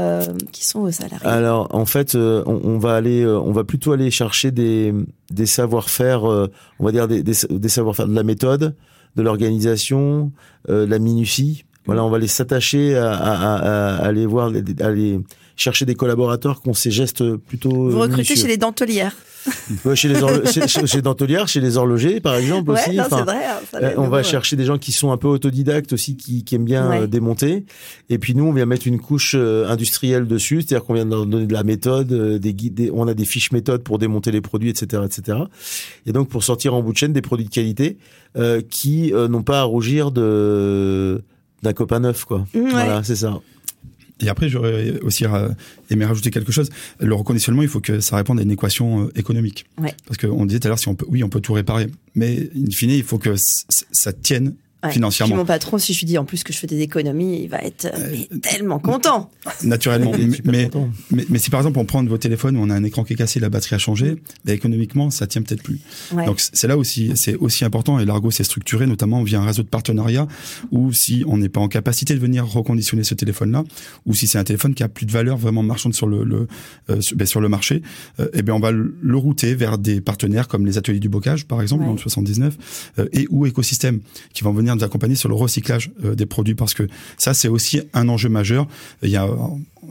qui 0.50 0.66
sont 0.66 0.80
aux 0.80 0.90
salariés? 0.90 1.24
Alors 1.24 1.68
en 1.72 1.86
fait, 1.86 2.16
on, 2.16 2.60
on 2.64 2.78
va 2.78 2.96
aller, 2.96 3.24
on 3.24 3.52
va 3.52 3.62
plutôt 3.62 3.92
aller 3.92 4.10
chercher 4.10 4.50
des, 4.50 4.92
des 5.30 5.46
savoir-faire, 5.46 6.24
on 6.24 6.84
va 6.84 6.90
dire 6.90 7.06
des, 7.06 7.22
des, 7.22 7.34
des 7.48 7.68
savoir-faire 7.68 8.08
de 8.08 8.14
la 8.16 8.24
méthode, 8.24 8.74
de 9.14 9.22
l'organisation, 9.22 10.32
de 10.68 10.74
la 10.84 10.98
minutie. 10.98 11.64
Voilà, 11.86 12.04
on 12.04 12.10
va 12.10 12.16
aller 12.18 12.28
s'attacher 12.28 12.96
à, 12.96 13.12
à, 13.12 13.32
à, 13.32 13.94
à 13.96 14.06
aller 14.06 14.26
voir, 14.26 14.52
à 14.80 14.84
aller 14.86 15.18
chercher 15.56 15.84
des 15.84 15.94
collaborateurs 15.94 16.62
qui 16.62 16.68
ont 16.68 16.74
ces 16.74 16.90
gestes 16.90 17.36
plutôt. 17.36 17.90
Vous 17.90 17.98
recrutez 18.00 18.36
chez 18.36 18.46
les 18.48 18.56
dentelières. 18.56 19.14
Ouais, 19.84 19.96
chez 19.96 20.06
les 20.06 20.14
chez, 20.52 20.68
chez, 20.68 20.86
chez 20.86 21.02
Dentelières, 21.02 21.48
chez 21.48 21.60
les 21.60 21.76
horlogers 21.76 22.20
par 22.20 22.36
exemple 22.36 22.70
Ouais, 22.70 22.78
aussi. 22.80 22.96
non, 22.96 23.02
Enfin, 23.06 23.24
vrai. 23.24 23.44
hein, 23.44 23.78
euh, 23.82 23.94
on 23.96 24.06
va 24.06 24.22
chercher 24.22 24.54
des 24.54 24.64
gens 24.64 24.78
qui 24.78 24.92
sont 24.92 25.10
un 25.10 25.16
peu 25.16 25.26
autodidactes 25.26 25.92
aussi, 25.92 26.16
qui, 26.16 26.44
qui 26.44 26.54
aiment 26.54 26.64
bien 26.64 26.92
euh, 26.92 27.06
démonter. 27.08 27.64
Et 28.08 28.18
puis 28.18 28.36
nous, 28.36 28.44
on 28.44 28.52
vient 28.52 28.66
mettre 28.66 28.86
une 28.86 29.00
couche 29.00 29.34
euh, 29.36 29.68
industrielle 29.68 30.28
dessus, 30.28 30.62
c'est-à-dire 30.62 30.84
qu'on 30.86 30.94
vient 30.94 31.04
de 31.06 31.10
leur 31.10 31.26
donner 31.26 31.46
de 31.46 31.52
la 31.52 31.64
méthode, 31.64 32.06
des 32.38 32.54
guides, 32.54 32.74
des- 32.74 32.92
on 32.94 33.08
a 33.08 33.14
des 33.14 33.24
fiches 33.24 33.50
méthodes 33.50 33.82
pour 33.82 33.98
démonter 33.98 34.30
les 34.30 34.40
produits, 34.40 34.70
etc., 34.70 35.02
etc. 35.04 35.38
Et 36.06 36.12
donc 36.12 36.28
pour 36.28 36.44
sortir 36.44 36.74
en 36.74 36.80
bout 36.82 36.92
de 36.92 36.98
chaîne 36.98 37.12
des 37.12 37.20
produits 37.22 37.46
de 37.46 37.50
qualité 37.50 37.98
euh, 38.36 38.60
qui 38.70 39.12
euh, 39.12 39.26
n'ont 39.26 39.42
pas 39.42 39.58
à 39.58 39.64
rougir 39.64 40.12
de 40.12 41.20
d'un 41.62 41.72
copain 41.72 42.00
neuf, 42.00 42.24
quoi. 42.24 42.46
Ouais. 42.54 42.70
Voilà, 42.70 43.02
c'est 43.02 43.16
ça. 43.16 43.40
Et 44.20 44.28
après, 44.28 44.48
j'aurais 44.48 45.00
aussi 45.00 45.26
euh, 45.26 45.48
aimé 45.90 46.04
rajouter 46.04 46.30
quelque 46.30 46.52
chose. 46.52 46.70
Le 47.00 47.14
reconditionnement, 47.14 47.62
il 47.62 47.68
faut 47.68 47.80
que 47.80 48.00
ça 48.00 48.16
réponde 48.16 48.38
à 48.38 48.42
une 48.42 48.52
équation 48.52 49.04
euh, 49.04 49.18
économique. 49.18 49.66
Ouais. 49.78 49.94
Parce 50.06 50.18
qu'on 50.18 50.46
disait 50.46 50.60
tout 50.60 50.68
à 50.68 50.70
l'heure, 50.70 50.78
si 50.78 50.88
on 50.88 50.94
peut, 50.94 51.06
oui, 51.08 51.24
on 51.24 51.28
peut 51.28 51.40
tout 51.40 51.52
réparer, 51.52 51.88
mais 52.14 52.50
in 52.56 52.70
fine, 52.70 52.90
il 52.90 53.02
faut 53.02 53.18
que 53.18 53.34
ça 53.36 54.12
tienne 54.12 54.54
Ouais. 54.82 54.88
Puis 54.88 54.94
financièrement, 54.94 55.36
mon 55.36 55.44
patron, 55.44 55.78
si 55.78 55.94
je 55.94 56.00
lui 56.00 56.06
dis 56.06 56.18
en 56.18 56.24
plus 56.24 56.42
que 56.42 56.52
je 56.52 56.58
fais 56.58 56.66
des 56.66 56.80
économies, 56.80 57.42
il 57.42 57.48
va 57.48 57.58
être 57.58 57.84
euh, 57.84 58.16
mais 58.32 58.38
tellement 58.40 58.78
content. 58.80 59.30
naturellement. 59.62 60.12
Mais, 60.18 60.28
mais, 60.44 60.64
content. 60.64 60.90
mais, 61.10 61.24
mais 61.28 61.38
si 61.38 61.50
par 61.50 61.60
exemple 61.60 61.78
on 61.78 61.84
prend 61.84 62.02
de 62.02 62.08
vos 62.08 62.18
téléphones 62.18 62.56
où 62.56 62.60
on 62.60 62.70
a 62.70 62.74
un 62.74 62.84
écran 62.84 63.04
qui 63.04 63.12
est 63.12 63.16
cassé, 63.16 63.38
la 63.40 63.48
batterie 63.48 63.76
a 63.76 63.78
changé, 63.78 64.16
économiquement, 64.46 65.10
ça 65.10 65.26
tient 65.26 65.42
peut-être 65.42 65.62
plus. 65.62 65.78
Ouais. 66.12 66.26
Donc 66.26 66.40
c'est 66.40 66.66
là 66.66 66.76
aussi, 66.76 67.12
c'est 67.14 67.36
aussi 67.36 67.64
important 67.64 67.98
et 67.98 68.04
l'Argo 68.04 68.30
s'est 68.30 68.44
structuré 68.44 68.86
notamment 68.86 69.22
via 69.22 69.40
un 69.40 69.44
réseau 69.46 69.62
de 69.62 69.68
partenariats 69.68 70.26
où 70.70 70.92
si 70.92 71.24
on 71.28 71.36
n'est 71.38 71.48
pas 71.48 71.60
en 71.60 71.68
capacité 71.68 72.14
de 72.14 72.18
venir 72.20 72.46
reconditionner 72.46 73.04
ce 73.04 73.14
téléphone-là, 73.14 73.64
ou 74.06 74.14
si 74.14 74.26
c'est 74.26 74.38
un 74.38 74.44
téléphone 74.44 74.74
qui 74.74 74.82
a 74.82 74.88
plus 74.88 75.06
de 75.06 75.12
valeur 75.12 75.36
vraiment 75.36 75.62
marchande 75.62 75.94
sur 75.94 76.06
le, 76.06 76.24
le 76.24 76.48
euh, 76.90 77.00
sur, 77.00 77.16
ben, 77.16 77.26
sur 77.26 77.40
le 77.40 77.48
marché, 77.48 77.82
euh, 78.20 78.28
eh 78.34 78.42
bien 78.42 78.54
on 78.54 78.60
va 78.60 78.70
le 78.72 78.96
le 79.00 79.16
router 79.16 79.54
vers 79.54 79.78
des 79.78 80.00
partenaires 80.00 80.48
comme 80.48 80.66
les 80.66 80.78
ateliers 80.78 81.00
du 81.00 81.08
bocage 81.08 81.46
par 81.46 81.60
exemple 81.62 81.82
Ouais. 81.82 81.86
dans 81.86 81.94
le 81.94 81.98
79 81.98 82.56
euh, 82.98 83.08
et 83.12 83.26
ou 83.30 83.46
écosystème 83.46 84.00
qui 84.34 84.44
vont 84.44 84.52
venir 84.52 84.71
venir 84.72 84.82
nous 84.82 84.84
accompagner 84.84 85.14
sur 85.14 85.28
le 85.28 85.34
recyclage 85.34 85.90
euh, 86.04 86.14
des 86.14 86.26
produits 86.26 86.54
parce 86.54 86.74
que 86.74 86.86
ça 87.18 87.34
c'est 87.34 87.48
aussi 87.48 87.80
un 87.92 88.08
enjeu 88.08 88.28
majeur. 88.28 88.66
Il 89.02 89.10
y 89.10 89.16
a 89.16 89.28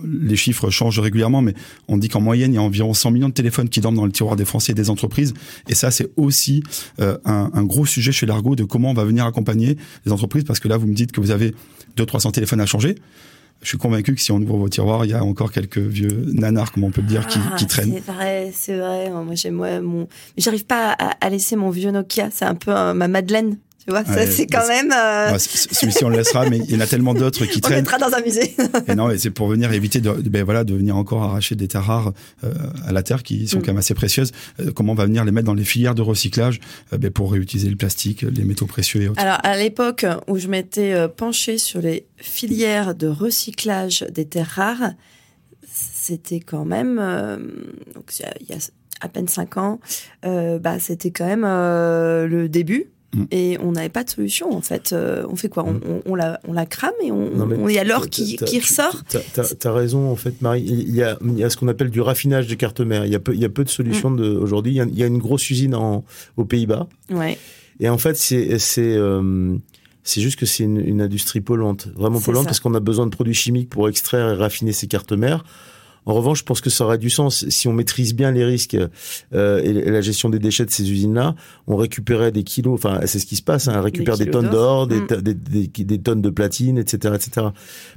les 0.05 0.35
chiffres 0.35 0.69
changent 0.69 0.99
régulièrement, 0.99 1.41
mais 1.41 1.53
on 1.87 1.97
dit 1.97 2.09
qu'en 2.09 2.21
moyenne 2.21 2.53
il 2.53 2.55
y 2.55 2.59
a 2.59 2.61
environ 2.61 2.93
100 2.93 3.11
millions 3.11 3.29
de 3.29 3.33
téléphones 3.33 3.69
qui 3.69 3.81
dorment 3.81 3.97
dans 3.97 4.05
le 4.05 4.11
tiroir 4.11 4.35
des 4.35 4.45
Français 4.45 4.71
et 4.71 4.75
des 4.75 4.89
entreprises. 4.89 5.33
Et 5.67 5.75
ça 5.75 5.91
c'est 5.91 6.09
aussi 6.15 6.63
euh, 6.99 7.17
un, 7.25 7.51
un, 7.53 7.63
gros 7.63 7.85
sujet 7.85 8.11
chez 8.11 8.25
Largo 8.25 8.55
de 8.55 8.63
comment 8.63 8.91
on 8.91 8.93
va 8.93 9.05
venir 9.05 9.25
accompagner 9.25 9.77
les 10.05 10.11
entreprises 10.11 10.43
parce 10.43 10.59
que 10.59 10.67
là 10.67 10.77
vous 10.77 10.87
me 10.87 10.93
dites 10.93 11.11
que 11.11 11.21
vous 11.21 11.31
avez 11.31 11.53
200-300 11.97 12.31
téléphones 12.31 12.61
à 12.61 12.65
changer 12.65 12.95
je 13.61 13.67
suis 13.67 13.77
convaincu 13.77 14.15
que 14.15 14.21
si 14.21 14.31
on 14.31 14.37
ouvre 14.37 14.57
vos 14.57 14.69
tiroirs, 14.69 15.05
il 15.05 15.11
y 15.11 15.13
a 15.13 15.23
encore 15.23 15.51
quelques 15.51 15.77
vieux 15.77 16.25
nanars, 16.33 16.71
comme 16.71 16.83
on 16.83 16.91
peut 16.91 17.01
le 17.01 17.07
dire, 17.07 17.27
qui, 17.27 17.39
Ah, 17.39 17.55
qui 17.55 17.67
traînent. 17.67 17.93
C'est 17.93 18.11
vrai, 18.11 18.51
c'est 18.53 18.77
vrai. 18.77 19.09
Moi, 19.11 19.35
j'aime 19.35 19.55
moi, 19.55 19.79
mon. 19.81 20.07
J'arrive 20.37 20.65
pas 20.65 20.93
à, 20.93 21.11
à 21.21 21.29
laisser 21.29 21.55
mon 21.55 21.69
vieux 21.69 21.91
Nokia. 21.91 22.29
C'est 22.31 22.45
un 22.45 22.55
peu 22.55 22.75
euh, 22.75 22.93
ma 22.93 23.07
Madeleine. 23.07 23.57
Tu 23.83 23.89
vois, 23.89 24.01
Ouais, 24.03 24.27
c'est 24.27 24.45
quand 24.45 24.67
même. 24.67 24.91
euh, 24.95 25.37
Celui-ci 25.39 26.03
on 26.05 26.09
le 26.09 26.17
laissera, 26.17 26.47
mais 26.47 26.59
il 26.59 26.71
y 26.71 26.77
en 26.77 26.81
a 26.81 26.85
tellement 26.85 27.15
d'autres 27.15 27.45
qui 27.45 27.57
on 27.57 27.61
traînent. 27.61 27.77
mettra 27.79 27.97
dans 27.97 28.13
un 28.15 28.21
musée. 28.21 28.55
Et 28.87 28.93
non, 28.93 29.09
c'est 29.17 29.31
pour 29.31 29.47
venir 29.47 29.71
éviter 29.73 30.01
de, 30.01 30.11
ben 30.11 30.43
voilà, 30.43 30.63
de 30.63 30.75
venir 30.75 30.95
encore 30.95 31.23
arracher 31.23 31.55
des 31.55 31.67
terres 31.67 31.85
rares 31.85 32.13
euh, 32.43 32.53
à 32.85 32.91
la 32.91 33.01
terre 33.01 33.23
qui 33.23 33.47
sont 33.47 33.57
Mm. 33.57 33.61
quand 33.61 33.67
même 33.71 33.77
assez 33.79 33.95
précieuses. 33.95 34.31
Euh, 34.59 34.71
comment 34.71 34.91
on 34.91 34.95
va 34.95 35.05
venir 35.05 35.25
les 35.25 35.31
mettre 35.31 35.47
dans 35.47 35.55
les 35.55 35.63
filières 35.63 35.95
de 35.95 36.03
recyclage 36.03 36.59
ben, 36.95 37.09
pour 37.09 37.31
réutiliser 37.31 37.69
le 37.71 37.75
plastique, 37.75 38.21
les 38.21 38.43
métaux 38.43 38.67
précieux 38.67 39.01
et 39.01 39.07
autres? 39.09 39.19
Alors, 39.19 39.39
à 39.41 39.57
l'époque 39.57 40.05
où 40.27 40.37
je 40.37 40.47
m'étais 40.47 41.07
penchée 41.09 41.57
sur 41.57 41.81
les 41.81 42.05
filières 42.17 42.93
de 42.93 43.07
recyclage 43.07 44.05
des 44.11 44.25
terres 44.25 44.45
rares, 44.55 44.91
c'était 45.73 46.39
quand 46.39 46.65
même, 46.65 46.97
donc 47.95 48.11
il 48.19 48.23
y 48.23 48.25
a- 48.25 48.33
il 48.41 48.47
y, 48.49 48.53
a 48.53 48.57
à 49.01 49.09
peine 49.09 49.27
cinq 49.27 49.57
ans, 49.57 49.79
bah, 50.23 50.79
c'était 50.79 51.09
quand 51.11 51.25
même 51.25 51.41
le 51.45 52.47
début. 52.47 52.91
Mm. 53.13 53.23
Et 53.31 53.57
on 53.61 53.73
n'avait 53.73 53.89
pas 53.89 54.03
de 54.05 54.09
solution 54.09 54.55
en 54.55 54.61
fait. 54.61 54.93
Euh, 54.93 55.25
on 55.29 55.35
fait 55.35 55.49
quoi? 55.49 55.65
On, 55.65 55.73
Mm. 55.73 55.81
on, 55.85 56.01
on 56.11 56.15
la, 56.15 56.39
on 56.47 56.53
la 56.53 56.65
crame 56.65 56.93
et 57.03 57.11
on, 57.11 57.67
il 57.67 57.75
y 57.75 57.79
a 57.79 57.83
l'or 57.83 58.07
qui, 58.09 58.37
qui 58.37 58.45
tu- 58.45 58.59
ressort. 58.59 59.01
T'as- 59.33 59.43
t'as 59.55 59.71
raison 59.73 60.09
en 60.09 60.15
fait, 60.15 60.41
Marie. 60.41 60.63
Il 60.63 60.95
y 60.95 61.03
a, 61.03 61.17
il 61.21 61.37
y 61.37 61.43
a 61.43 61.49
ce 61.49 61.57
qu'on 61.57 61.67
appelle 61.67 61.89
du 61.89 61.99
raffinage 62.01 62.47
de 62.47 62.55
cartes 62.55 62.79
mères. 62.81 63.05
Il 63.05 63.11
y 63.11 63.15
a 63.15 63.19
peu, 63.19 63.33
il 63.33 63.39
y 63.41 63.45
a 63.45 63.49
peu 63.49 63.63
de 63.65 63.69
solutions 63.69 64.11
de, 64.11 64.29
aujourd'hui. 64.29 64.71
Il 64.73 64.75
y, 64.75 64.81
a, 64.81 64.85
il 64.85 64.97
y 64.97 65.03
a 65.03 65.07
une 65.07 65.17
grosse 65.17 65.49
usine 65.49 65.75
en, 65.75 66.03
aux 66.37 66.45
Pays-Bas. 66.45 66.87
Ouais. 67.09 67.37
Et 67.79 67.89
en 67.89 67.97
fait, 67.97 68.15
c'est, 68.15 68.59
c'est, 68.59 68.95
euh, 68.95 69.55
c'est 70.03 70.21
juste 70.21 70.39
que 70.39 70.45
c'est 70.45 70.63
une, 70.63 70.77
une 70.77 71.01
industrie 71.01 71.41
polluante, 71.41 71.87
vraiment 71.95 72.19
polluante, 72.21 72.43
ça. 72.45 72.49
parce 72.49 72.59
qu'on 72.59 72.73
a 72.75 72.79
besoin 72.79 73.05
de 73.07 73.11
produits 73.11 73.33
chimiques 73.33 73.69
pour 73.69 73.89
extraire 73.89 74.29
et 74.29 74.35
raffiner 74.35 74.71
ces 74.71 74.87
cartes 74.87 75.11
mères. 75.11 75.43
En 76.07 76.13
revanche, 76.15 76.39
je 76.39 76.43
pense 76.45 76.61
que 76.61 76.69
ça 76.71 76.83
aurait 76.85 76.97
du 76.97 77.11
sens 77.11 77.47
si 77.49 77.67
on 77.67 77.73
maîtrise 77.73 78.15
bien 78.15 78.31
les 78.31 78.43
risques 78.43 78.75
euh, 79.33 79.59
et 79.63 79.71
la 79.91 80.01
gestion 80.01 80.29
des 80.29 80.39
déchets 80.39 80.65
de 80.65 80.71
ces 80.71 80.89
usines-là. 80.91 81.35
On 81.67 81.75
récupérait 81.75 82.31
des 82.31 82.43
kilos, 82.43 82.73
enfin 82.73 83.01
c'est 83.05 83.19
ce 83.19 83.25
qui 83.27 83.35
se 83.35 83.43
passe. 83.43 83.67
Hein, 83.67 83.75
on 83.77 83.81
récupère 83.83 84.17
des, 84.17 84.29
tonnes 84.31 84.49
d'or. 84.49 84.87
des, 84.87 84.99
Mm. 85.01 85.07
des, 85.21 85.33
des- 85.67 85.83
des 85.85 85.99
tonnes 86.01 86.21
de 86.23 86.29
platine, 86.31 86.77
etc., 86.79 87.13
etc. 87.15 87.47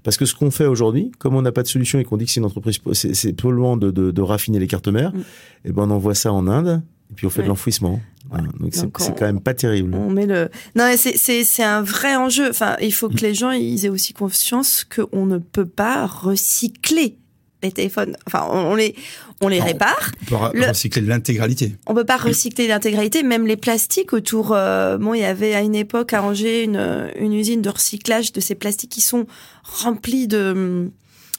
Parce 0.03 0.17
que 0.19 0.27
ce 0.27 0.35
qu'on 0.35 0.51
fait 0.51 0.67
aujourd'hui, 0.67 1.13
comme 1.19 1.35
on 1.35 1.43
n'a 1.43 1.53
pas 1.53 1.63
de 1.63 1.69
solution 1.69 1.99
et 1.99 2.05
qu'on 2.05 2.19
dit 2.19 2.27
que 2.27 2.31
c'est 2.31 2.41
une 2.41 2.47
entreprise, 2.47 2.79
c'est, 2.93 3.33
polluant 3.33 3.77
de, 3.79 3.91
de, 3.91 4.11
de 4.11 4.23
raffiner 4.23 4.59
les 4.59 4.67
cartes 4.67 4.89
mères, 4.89 5.13
Mm. 5.15 5.23
et 5.65 5.73
ben 5.73 5.85
on 5.85 5.91
envoie 5.91 6.15
ça 6.15 6.31
en 6.33 6.47
Inde 6.47 6.83
et 7.11 7.15
puis 7.15 7.27
on 7.27 7.31
fait 7.31 7.39
Ouais. 7.39 7.45
de 7.45 7.49
l'enfouissement. 7.49 8.01
Voilà. 8.31 8.49
Donc 8.61 8.75
c'est, 8.75 8.91
quand 8.93 9.21
même 9.27 9.41
pas 9.41 9.55
terrible. 9.55 9.95
On 9.95 10.11
met 10.11 10.27
le. 10.27 10.49
Non, 10.77 10.85
mais 10.85 10.97
c'est 10.99 11.17
c'est 11.17 11.45
c'est 11.45 11.63
un 11.65 11.83
vrai 11.83 12.17
enjeu. 12.17 12.49
Enfin, 12.51 12.77
il 12.83 12.93
faut 12.93 13.09
que 13.09 13.15
Mm. 13.15 13.27
les 13.27 13.35
gens 13.35 13.51
ils 13.51 13.85
aient 13.87 13.91
aussi 13.91 14.13
conscience 14.13 14.85
qu'on 14.85 15.25
ne 15.27 15.39
peut 15.39 15.67
pas 15.67 16.07
recycler 16.07 17.17
les 17.65 17.73
téléphones. 17.73 18.17
Enfin, 18.27 18.47
on, 18.51 18.75
les 18.77 18.95
on 19.41 19.49
les 19.49 19.59
Non. 19.59 19.65
répare. 19.67 20.11
On 20.31 20.51
peut 20.51 20.67
recycler 20.69 21.03
l'intégralité. 21.03 21.75
On 21.87 21.95
peut 21.95 22.05
pas 22.05 22.17
recycler 22.17 22.69
l'intégralité. 22.69 23.23
Même 23.23 23.47
les 23.47 23.57
plastiques 23.57 24.13
autour. 24.13 24.53
euh, 24.53 24.97
bon, 24.99 25.15
il 25.15 25.21
y 25.21 25.25
avait 25.25 25.55
à 25.55 25.61
une 25.61 25.75
époque 25.75 26.13
à 26.13 26.23
Angers 26.23 26.63
une 26.65 27.11
une 27.19 27.33
usine 27.33 27.61
de 27.63 27.69
recyclage 27.71 28.33
de 28.33 28.41
ces 28.41 28.55
plastiques 28.55 28.91
qui 28.91 29.01
sont 29.01 29.27
remplis 29.63 30.29
de 30.29 30.91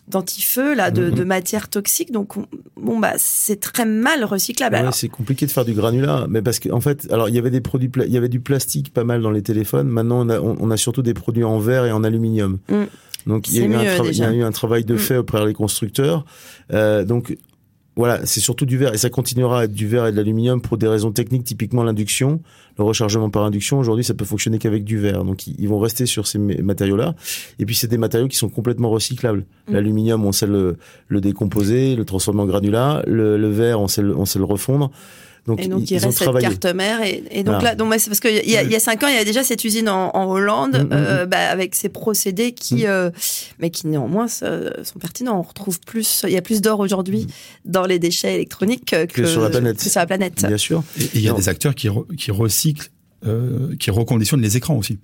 d'antifeu 0.08 0.76
là, 0.76 0.92
de, 0.92 1.06
Mhm. 1.10 1.16
de 1.16 1.24
matières 1.24 1.68
toxiques. 1.68 2.12
Donc, 2.12 2.38
on- 2.38 2.46
bon 2.78 3.00
bah 3.00 3.14
c'est 3.18 3.60
très 3.60 3.86
mal 3.86 4.24
recyclable. 4.24 4.76
Ouais, 4.76 4.84
c'est 4.92 5.10
compliqué 5.10 5.48
de 5.48 5.52
faire 5.52 5.66
du 5.66 5.74
granulat, 5.74 6.28
mais 6.30 6.44
parce 6.44 6.60
qu'en 6.60 6.76
en 6.78 6.82
fait, 6.82 7.08
alors 7.12 7.28
il 7.28 7.34
y 7.34 7.40
avait 7.40 7.50
des 7.50 7.60
produits, 7.62 7.90
il 8.06 8.12
y 8.12 8.18
avait 8.18 8.30
du 8.30 8.40
plastique 8.40 8.94
pas 8.94 9.04
mal 9.04 9.22
dans 9.24 9.32
les 9.32 9.42
téléphones. 9.42 9.88
Maintenant, 9.88 10.24
on 10.24 10.30
a, 10.30 10.40
on, 10.40 10.58
on 10.60 10.70
a 10.70 10.78
surtout 10.78 11.02
des 11.02 11.16
produits 11.16 11.44
en 11.44 11.58
verre 11.58 11.86
et 11.86 11.92
en 11.92 12.04
aluminium. 12.04 12.60
Mm. 12.70 12.84
Donc 13.28 13.48
il 13.50 13.56
y, 13.56 13.62
a 13.62 13.66
eu 13.66 13.74
un 13.74 13.84
mieux, 13.84 14.12
il 14.12 14.18
y 14.18 14.24
a 14.24 14.34
eu 14.34 14.44
un 14.44 14.52
travail 14.52 14.86
de 14.86 14.96
Mm. 14.96 15.00
fait 15.00 15.18
auprès 15.18 15.46
des 15.46 15.54
constructeurs. 15.54 16.26
Euh, 16.74 17.04
donc 17.06 17.38
voilà, 17.98 18.26
c'est 18.26 18.42
surtout 18.42 18.66
du 18.66 18.78
verre 18.78 18.94
et 18.94 18.98
ça 18.98 19.10
continuera 19.10 19.62
à 19.62 19.64
être 19.64 19.74
du 19.74 19.88
verre 19.88 20.08
et 20.08 20.12
de 20.12 20.18
l'aluminium 20.18 20.62
pour 20.62 20.78
des 20.78 20.88
raisons 20.88 21.14
techniques, 21.14 21.46
typiquement 21.46 21.82
l'induction, 21.82 22.42
le 22.78 22.84
rechargement 22.84 23.30
par 23.30 23.44
induction. 23.46 23.80
Aujourd'hui, 23.80 24.04
ça 24.04 24.14
peut 24.14 24.26
fonctionner 24.26 24.60
qu'avec 24.60 24.84
du 24.84 24.98
verre. 24.98 25.24
Donc 25.24 25.48
ils 25.48 25.68
vont 25.70 25.80
rester 25.80 26.06
sur 26.06 26.28
ces 26.28 26.38
matériaux-là. 26.38 27.16
Et 27.58 27.66
puis 27.66 27.74
c'est 27.74 27.88
des 27.88 27.98
matériaux 27.98 28.28
qui 28.28 28.36
sont 28.36 28.50
complètement 28.50 28.90
recyclables. 28.90 29.46
Mm. 29.68 29.74
L'aluminium, 29.74 30.26
on 30.26 30.34
sait 30.34 30.48
le, 30.48 30.78
le 31.08 31.22
décomposer, 31.22 31.96
le 31.96 32.04
transformer 32.04 32.42
en 32.42 32.46
granulat. 32.46 33.02
Le, 33.08 33.38
le 33.38 33.50
verre, 33.50 33.80
on 33.80 33.88
sait 33.88 34.02
le, 34.02 34.16
on 34.16 34.26
sait 34.26 34.40
le 34.40 34.46
refondre. 34.46 34.92
Donc, 35.48 35.62
Et 35.62 35.68
donc, 35.68 35.82
ils, 35.82 35.94
il 35.94 35.98
ils 35.98 36.04
ont 36.04 36.08
reste 36.08 36.18
cette 36.18 36.26
travaillé. 36.26 36.48
carte 36.48 36.66
mère. 36.76 37.04
Et, 37.04 37.24
et 37.30 37.44
donc 37.44 37.56
Voilà. 37.56 37.70
là, 37.72 37.76
donc, 37.76 37.94
c'est 38.00 38.10
parce 38.10 38.20
qu'il 38.20 38.34
y, 38.34 38.58
a- 38.58 38.64
il 38.64 38.72
y 38.72 38.76
a 38.76 38.80
cinq 38.80 39.04
ans, 39.04 39.08
il 39.08 39.14
y 39.14 39.16
avait 39.16 39.26
déjà 39.26 39.44
cette 39.44 39.64
usine 39.64 39.88
en, 39.90 40.10
en 40.16 40.26
Hollande, 40.28 40.78
Mm, 40.80 40.84
mm, 40.86 40.90
euh, 40.94 41.26
bah, 41.28 41.50
avec 41.50 41.76
ces 41.76 41.90
procédés 41.90 42.54
qui, 42.54 42.84
Mm. 42.84 42.88
euh, 42.88 43.12
mais 43.60 43.70
qui 43.70 43.86
néanmoins 43.88 44.26
euh, 44.42 44.72
sont 44.84 44.98
pertinents. 44.98 45.38
On 45.38 45.44
retrouve 45.44 45.80
plus, 45.82 46.24
il 46.26 46.32
y 46.34 46.38
a 46.38 46.42
plus 46.42 46.62
d'or 46.62 46.80
aujourd'hui 46.80 47.28
dans 47.64 47.86
les 47.86 48.00
déchets 48.00 48.34
électroniques 48.34 48.86
que, 48.86 49.04
Mm. 49.04 49.08
Que 49.08 49.26
sur 49.26 49.42
la 49.42 49.50
planète. 49.52 49.78
que 49.78 49.90
sur 49.90 50.00
la 50.00 50.06
planète. 50.08 50.46
Bien 50.48 50.58
sûr. 50.58 50.84
Et 51.00 51.10
il 51.14 51.22
y 51.22 51.28
a 51.28 51.32
Non. 51.32 51.38
des 51.38 51.48
acteurs 51.48 51.76
qui, 51.76 51.90
re- 51.90 52.08
qui 52.16 52.32
recyclent, 52.32 52.90
euh, 53.28 53.76
qui 53.80 53.92
reconditionnent 53.92 54.42
les 54.42 54.58
écrans 54.58 54.76
aussi, 54.78 54.98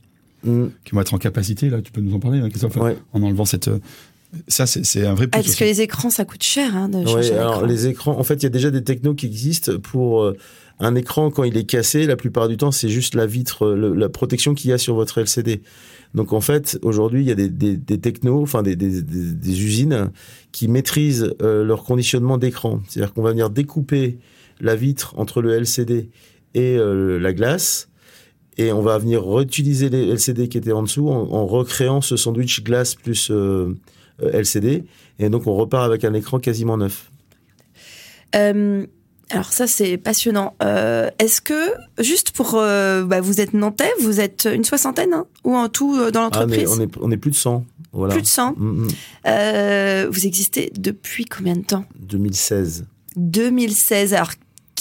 Mm. 0.43 0.67
qui 0.83 0.91
vont 0.95 1.01
être 1.01 1.13
en 1.13 1.19
capacité. 1.19 1.69
Là, 1.69 1.81
tu 1.83 1.91
peux 1.91 2.01
nous 2.01 2.15
en 2.15 2.19
parler, 2.19 2.39
hein, 2.39 2.49
Christophe, 2.49 2.75
Ouais. 2.77 2.97
en 3.13 3.21
enlevant 3.21 3.45
cette. 3.45 3.69
Ça, 4.47 4.65
c'est 4.65 5.05
un 5.05 5.13
vrai 5.13 5.25
Ah, 5.31 5.37
parce 5.37 5.55
que 5.55 5.63
les 5.63 5.81
écrans, 5.81 6.09
ça 6.09 6.25
coûte 6.25 6.43
cher 6.43 6.75
hein, 6.75 6.89
de 6.89 6.97
Ouais, 6.99 7.05
changer 7.05 7.33
un 7.35 7.39
alors 7.41 7.53
écran. 7.55 7.65
les 7.67 7.87
écrans, 7.87 8.17
en 8.19 8.23
fait, 8.23 8.35
il 8.35 8.43
y 8.43 8.45
a 8.45 8.49
déjà 8.49 8.71
des 8.71 8.83
technos 8.83 9.13
qui 9.15 9.25
existent 9.25 9.77
pour 9.79 10.23
euh, 10.23 10.37
un 10.79 10.95
écran 10.95 11.29
quand 11.31 11.43
il 11.43 11.57
est 11.57 11.65
cassé. 11.65 12.05
La 12.05 12.15
plupart 12.15 12.47
du 12.47 12.57
temps, 12.57 12.71
c'est 12.71 12.89
juste 12.89 13.13
la 13.15 13.25
vitre, 13.25 13.67
le- 13.69 13.93
la 13.93 14.09
protection 14.09 14.53
qu'il 14.53 14.69
y 14.69 14.73
a 14.73 14.77
sur 14.77 14.95
votre 14.95 15.17
LCD. 15.19 15.61
Donc 16.13 16.33
en 16.33 16.41
fait, 16.41 16.77
aujourd'hui, 16.81 17.21
il 17.23 17.27
y 17.27 17.31
a 17.31 17.35
des, 17.35 17.49
des, 17.49 17.77
des 17.77 17.99
technos, 17.99 18.41
enfin 18.41 18.63
des, 18.63 18.75
des, 18.75 19.01
des, 19.01 19.33
des 19.33 19.63
usines 19.63 20.09
qui 20.51 20.67
maîtrisent 20.67 21.33
euh, 21.41 21.63
leur 21.63 21.83
conditionnement 21.83 22.37
d'écran. 22.37 22.81
C'est-à-dire 22.87 23.13
qu'on 23.13 23.21
va 23.21 23.31
venir 23.31 23.49
découper 23.49 24.17
la 24.59 24.75
vitre 24.75 25.13
entre 25.17 25.41
le 25.41 25.53
LCD 25.53 26.09
et 26.53 26.77
euh, 26.77 27.17
la 27.19 27.33
glace. 27.33 27.87
Et 28.57 28.73
on 28.73 28.81
va 28.81 28.97
venir 28.97 29.25
réutiliser 29.25 29.89
les 29.89 30.09
LCD 30.09 30.49
qui 30.49 30.57
étaient 30.57 30.73
en 30.73 30.83
dessous 30.83 31.09
en, 31.09 31.31
en 31.31 31.45
recréant 31.47 32.01
ce 32.01 32.17
sandwich 32.17 32.61
glace 32.63 32.95
plus 32.95 33.29
euh, 33.31 33.73
LCD. 34.33 34.83
Et 35.19 35.29
donc 35.29 35.47
on 35.47 35.55
repart 35.55 35.85
avec 35.85 36.03
un 36.03 36.13
écran 36.13 36.39
quasiment 36.39 36.77
neuf. 36.77 37.09
Euh, 38.35 38.85
alors 39.29 39.53
ça, 39.53 39.65
c'est 39.67 39.97
passionnant. 39.97 40.55
Euh, 40.61 41.09
Est-ce 41.19 41.39
que, 41.41 41.73
juste 41.99 42.31
pour... 42.31 42.55
euh, 42.55 43.03
bah, 43.05 43.21
vous 43.21 43.39
êtes 43.39 43.53
nantais, 43.53 43.89
vous 44.01 44.19
êtes 44.19 44.47
une 44.53 44.65
soixantaine, 44.65 45.13
hein, 45.13 45.25
ou 45.45 45.55
en 45.55 45.69
tout 45.69 45.95
euh, 45.97 46.11
dans 46.11 46.27
Ah, 46.33 46.41
l'entreprise? 46.41 46.69
on 46.77 46.81
est, 46.81 46.89
on 46.99 47.11
est 47.11 47.17
plus 47.17 47.31
de 47.31 47.35
100. 47.37 47.63
Voilà. 47.93 48.13
Plus 48.13 48.21
de 48.23 48.27
100 48.27 48.55
Mm, 48.57 48.83
mm. 48.83 48.87
Euh, 49.27 50.07
Vous 50.11 50.25
existez 50.25 50.71
depuis 50.77 51.25
combien 51.25 51.55
de 51.55 51.63
temps? 51.63 51.85
2016. 51.99 52.85
2016. 53.15 54.13
Alors, 54.13 54.31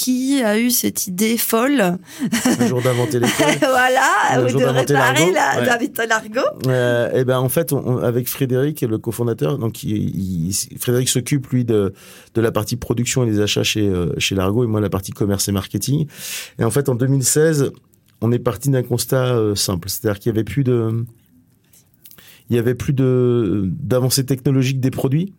qui 0.02 0.42
a 0.42 0.58
eu 0.58 0.70
cette 0.70 1.06
idée 1.06 1.36
folle 1.36 1.80
Un 1.80 2.66
jour 2.66 2.80
d'inventer 2.82 3.18
l'école. 3.20 3.56
Voilà, 3.60 4.38
Le 4.38 4.44
ou 4.54 4.58
de 4.58 4.64
réparer 4.64 5.26
l'argot, 5.26 5.32
la, 5.34 5.60
ouais. 5.60 6.06
l'argot 6.08 6.48
Euh, 6.68 7.12
et 7.12 7.24
ben 7.24 7.38
en 7.38 7.48
fait, 7.48 7.72
on- 7.72 7.86
on- 7.86 7.98
avec 7.98 8.28
Frédéric, 8.28 8.80
le 8.82 8.98
cofondateur, 8.98 9.58
donc 9.58 9.82
il, 9.82 10.50
il- 10.50 10.78
Frédéric 10.78 11.08
s'occupe 11.08 11.46
lui 11.48 11.64
de 11.64 11.92
de 12.34 12.40
la 12.40 12.52
partie 12.52 12.76
production 12.76 13.24
et 13.24 13.30
des 13.30 13.40
achats 13.40 13.62
chez 13.62 13.86
euh, 13.88 14.12
chez 14.18 14.34
Largo 14.34 14.64
et 14.64 14.66
moi 14.66 14.80
la 14.80 14.90
partie 14.90 15.12
commerce 15.12 15.48
et 15.48 15.52
marketing. 15.52 16.06
Et 16.58 16.64
en 16.64 16.70
fait, 16.70 16.88
en 16.88 16.94
2016, 16.94 17.70
on 18.22 18.32
est 18.32 18.38
parti 18.38 18.70
d'un 18.70 18.82
constat 18.82 19.34
euh, 19.34 19.54
simple, 19.54 19.88
c'est-à-dire 19.88 20.18
qu'il 20.20 20.30
y 20.30 20.34
avait 20.34 20.44
plus 20.44 20.64
de 20.64 21.04
il 22.48 22.56
y 22.56 22.58
avait 22.58 22.74
plus 22.74 22.92
de 22.92 23.68
d'avancée 23.80 24.24
technologique 24.26 24.80
des 24.80 24.90
produits. 24.90 25.32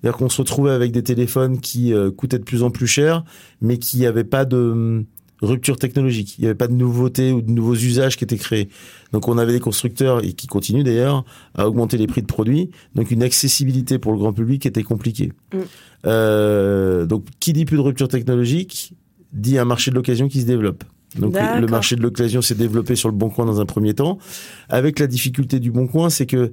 C'est-à-dire 0.00 0.18
qu'on 0.18 0.28
se 0.28 0.40
retrouvait 0.40 0.70
avec 0.70 0.92
des 0.92 1.02
téléphones 1.02 1.60
qui 1.60 1.92
euh, 1.92 2.10
coûtaient 2.10 2.38
de 2.38 2.44
plus 2.44 2.62
en 2.62 2.70
plus 2.70 2.86
cher, 2.86 3.24
mais 3.60 3.78
qui 3.78 4.00
n'avaient 4.00 4.24
pas 4.24 4.44
de 4.44 4.56
hum, 4.56 5.04
rupture 5.42 5.76
technologique. 5.76 6.38
Il 6.38 6.42
n'y 6.42 6.46
avait 6.46 6.54
pas 6.54 6.68
de 6.68 6.74
nouveautés 6.74 7.32
ou 7.32 7.42
de 7.42 7.50
nouveaux 7.50 7.74
usages 7.74 8.16
qui 8.16 8.24
étaient 8.24 8.36
créés. 8.36 8.68
Donc 9.12 9.28
on 9.28 9.38
avait 9.38 9.52
des 9.52 9.60
constructeurs, 9.60 10.24
et 10.24 10.32
qui 10.32 10.46
continuent 10.46 10.84
d'ailleurs, 10.84 11.24
à 11.54 11.68
augmenter 11.68 11.96
les 11.96 12.06
prix 12.06 12.22
de 12.22 12.26
produits. 12.26 12.70
Donc 12.94 13.10
une 13.10 13.22
accessibilité 13.22 13.98
pour 13.98 14.12
le 14.12 14.18
grand 14.18 14.32
public 14.32 14.66
était 14.66 14.82
compliquée. 14.82 15.32
Mm. 15.52 15.58
Euh, 16.06 17.06
donc 17.06 17.24
qui 17.40 17.52
dit 17.52 17.64
plus 17.64 17.76
de 17.76 17.82
rupture 17.82 18.08
technologique, 18.08 18.94
dit 19.32 19.58
un 19.58 19.64
marché 19.64 19.90
de 19.90 19.96
l'occasion 19.96 20.28
qui 20.28 20.40
se 20.40 20.46
développe. 20.46 20.84
Donc 21.18 21.34
le- 21.34 21.66
marché 21.66 21.96
de 21.96 22.02
l'occasion 22.02 22.42
s'est 22.42 22.54
développé 22.54 22.94
sur 22.94 23.08
le 23.08 23.14
Bon 23.14 23.30
Coin 23.30 23.46
dans 23.46 23.60
un 23.60 23.66
premier 23.66 23.94
temps. 23.94 24.18
Avec 24.68 24.98
la 24.98 25.06
difficulté 25.06 25.58
du 25.58 25.70
Bon 25.70 25.86
Coin, 25.86 26.10
c'est 26.10 26.26
que 26.26 26.52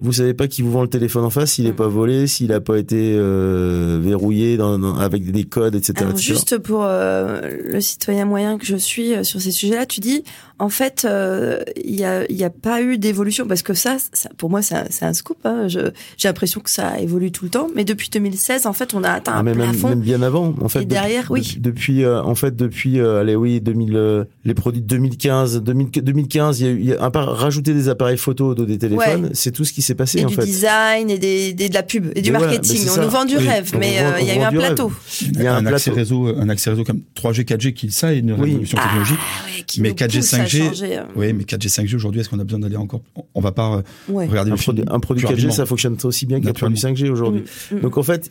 vous 0.00 0.12
savez 0.12 0.34
pas 0.34 0.46
qui 0.46 0.60
vous 0.62 0.70
vend 0.70 0.82
le 0.82 0.88
téléphone 0.88 1.24
en 1.24 1.30
face, 1.30 1.52
s'il 1.52 1.66
est 1.66 1.72
Mm. 1.72 1.76
pas 1.76 1.88
volé, 1.88 2.26
s'il 2.26 2.52
a 2.52 2.60
pas 2.60 2.76
été 2.78 3.14
euh, 3.16 3.98
verrouillé 4.02 4.56
dans, 4.56 4.78
dans- 4.78 4.96
avec 4.98 5.30
des 5.30 5.44
codes, 5.44 5.74
etc. 5.74 5.94
Alors, 5.98 6.10
etc. 6.12 6.22
juste 6.34 6.58
pour 6.58 6.84
euh, 6.84 7.40
le 7.64 7.80
citoyen 7.80 8.26
moyen 8.26 8.58
que 8.58 8.66
je 8.66 8.76
suis 8.76 9.14
euh, 9.14 9.22
sur 9.24 9.40
ces 9.40 9.52
sujets-là, 9.52 9.86
tu 9.86 10.00
dis, 10.00 10.22
en 10.58 10.68
fait, 10.70 11.04
euh, 11.04 11.60
il 11.84 11.94
y 11.96 12.04
a, 12.04 12.30
y 12.32 12.42
a 12.44 12.50
pas 12.50 12.80
eu 12.80 12.96
d'évolution 12.98 13.46
parce 13.46 13.62
que 13.62 13.74
ça, 13.74 13.96
ça 14.12 14.30
pour 14.38 14.48
moi, 14.48 14.62
c'est 14.62 14.74
un, 14.74 14.86
un 15.02 15.12
scoop. 15.12 15.36
Hein. 15.44 15.66
J'ai 15.68 15.82
l'impression 16.24 16.60
que 16.60 16.70
ça 16.70 16.98
évolue 16.98 17.30
tout 17.30 17.44
le 17.44 17.50
temps, 17.50 17.68
mais 17.76 17.84
depuis 17.84 18.08
2016, 18.10 18.66
en 18.66 18.72
fait, 18.72 18.94
on 18.94 19.04
a 19.04 19.10
atteint 19.10 19.32
Ah, 19.34 19.38
un 19.40 19.42
mais 19.42 19.54
même, 19.54 19.70
plafond. 19.70 19.88
même 19.90 20.00
bien 20.00 20.22
avant, 20.22 20.54
en 20.60 20.68
fait. 20.68 20.82
Et 20.82 20.84
derrière, 20.86 21.24
de- 21.24 21.32
oui. 21.32 21.56
de- 21.58 21.60
depuis, 21.70 22.04
euh, 22.04 22.22
en 22.22 22.34
fait, 22.34 22.56
depuis, 22.56 22.98
euh, 23.00 23.20
allez, 23.20 23.36
oui, 23.36 23.60
2000, 23.60 23.96
euh, 23.96 24.24
les 24.44 24.54
produits 24.54 24.80
de 24.80 24.86
2015, 24.86 25.62
2000 25.62 25.90
2015, 25.90 26.60
il 26.60 26.66
y 26.66 26.68
a 26.68 26.72
eu, 26.72 26.82
y 26.84 26.92
a, 26.94 27.02
à 27.02 27.10
part 27.10 27.36
rajouter 27.36 27.74
des 27.74 27.88
appareils 27.88 28.16
photo 28.16 28.48
au 28.48 28.54
dos 28.54 28.64
des 28.64 28.78
téléphones, 28.78 29.24
Ouais. 29.26 29.30
c'est 29.34 29.50
tout 29.52 29.64
ce 29.64 29.72
qui 29.72 29.82
s'est 29.82 29.94
passé, 29.94 30.20
et 30.20 30.24
en 30.24 30.28
du 30.28 30.34
fait. 30.36 30.44
design 30.44 31.10
et 31.10 31.18
des, 31.18 31.52
des- 31.52 31.68
de 31.68 31.74
la 31.74 31.82
pub 31.82 32.06
et 32.16 32.22
du 32.22 32.30
marketing. 32.32 32.80
on 32.88 32.94
ça. 32.94 33.02
nous 33.04 33.10
vend 33.10 33.24
du 33.26 33.36
Oui, 33.36 33.46
rêve, 33.46 33.70
on 33.74 33.78
mais 33.78 33.98
euh, 34.00 34.12
il 34.20 34.26
y 34.26 34.30
a 34.30 34.36
eu 34.36 34.40
un 34.40 34.50
plateau. 34.52 34.90
Il 35.20 35.42
y 35.42 35.46
a 35.46 35.54
un 35.54 35.66
un, 35.66 35.66
accès 35.66 35.90
réseau, 35.90 36.28
un 36.28 36.48
accès 36.48 36.70
réseau 36.70 36.84
comme 36.84 37.02
3G, 37.14 37.44
4G 37.44 37.72
qui 37.74 37.90
ça 37.90 38.14
est 38.14 38.18
une 38.20 38.32
Oui. 38.32 38.50
révolution 38.50 38.78
technologique. 38.78 39.18
Ah 39.20 39.46
ouais, 39.46 39.64
Mais 39.78 39.88
nous 39.90 39.94
4G, 39.94 40.18
pousse 40.20 40.34
à 40.34 40.45
5G, 40.46 40.64
changer, 40.68 40.98
euh. 40.98 41.02
Oui, 41.16 41.32
mais 41.32 41.44
4G, 41.44 41.68
5G 41.68 41.94
aujourd'hui, 41.96 42.20
est-ce 42.20 42.28
qu'on 42.28 42.38
a 42.38 42.44
besoin 42.44 42.60
d'aller 42.60 42.76
encore 42.76 43.00
On 43.34 43.40
va 43.40 43.52
pas 43.52 43.76
euh, 43.76 43.82
Ouais. 44.12 44.26
regarder 44.26 44.50
Un 44.50 44.54
le 44.54 44.58
film 44.60 44.76
produit, 44.76 44.84
un 44.94 45.00
produit 45.00 45.20
plus 45.24 45.28
4G, 45.28 45.36
rapidement. 45.36 45.52
ça 45.52 45.66
fonctionne 45.66 45.96
aussi 46.04 46.26
bien 46.26 46.40
qu'un 46.40 46.52
produit 46.52 46.78
5G 46.78 47.08
aujourd'hui. 47.10 47.42
Mm, 47.70 47.76
mm. 47.76 47.80
Donc 47.80 47.98
en 47.98 48.02
fait, 48.02 48.30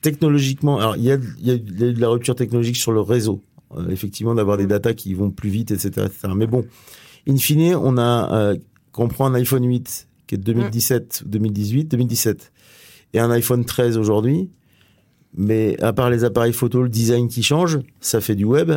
technologiquement, 0.00 0.78
alors 0.78 0.96
il 0.96 1.04
y 1.04 1.10
a, 1.12 1.18
y 1.42 1.50
a 1.50 1.56
de 1.58 2.00
la 2.00 2.08
rupture 2.08 2.34
technologique 2.34 2.76
sur 2.76 2.92
le 2.92 3.00
réseau, 3.00 3.42
Euh, 3.76 3.90
effectivement, 3.90 4.34
d'avoir 4.34 4.56
des 4.56 4.64
Mm. 4.64 4.68
datas 4.68 4.94
qui 4.94 5.12
vont 5.12 5.30
plus 5.30 5.50
vite, 5.50 5.70
etc., 5.72 6.06
etc. 6.06 6.32
Mais 6.34 6.46
bon, 6.46 6.64
in 7.28 7.36
fine, 7.36 7.74
on 7.74 7.98
a, 7.98 8.32
euh, 8.32 8.56
quand 8.92 9.04
on 9.04 9.08
prend 9.08 9.26
un 9.26 9.34
iPhone 9.34 9.62
8 9.66 10.08
qui 10.26 10.34
est 10.36 10.38
de 10.38 10.42
2017, 10.44 11.24
2018, 11.26 11.84
2017, 11.84 12.50
et 13.12 13.18
un 13.20 13.30
iPhone 13.30 13.64
13 13.66 13.98
aujourd'hui, 13.98 14.48
mais 15.36 15.76
à 15.82 15.92
part 15.92 16.08
les 16.10 16.24
appareils 16.24 16.52
photo, 16.54 16.82
le 16.82 16.88
design 16.88 17.28
qui 17.28 17.42
change, 17.42 17.78
ça 18.00 18.20
fait 18.22 18.34
du 18.34 18.44
web. 18.44 18.72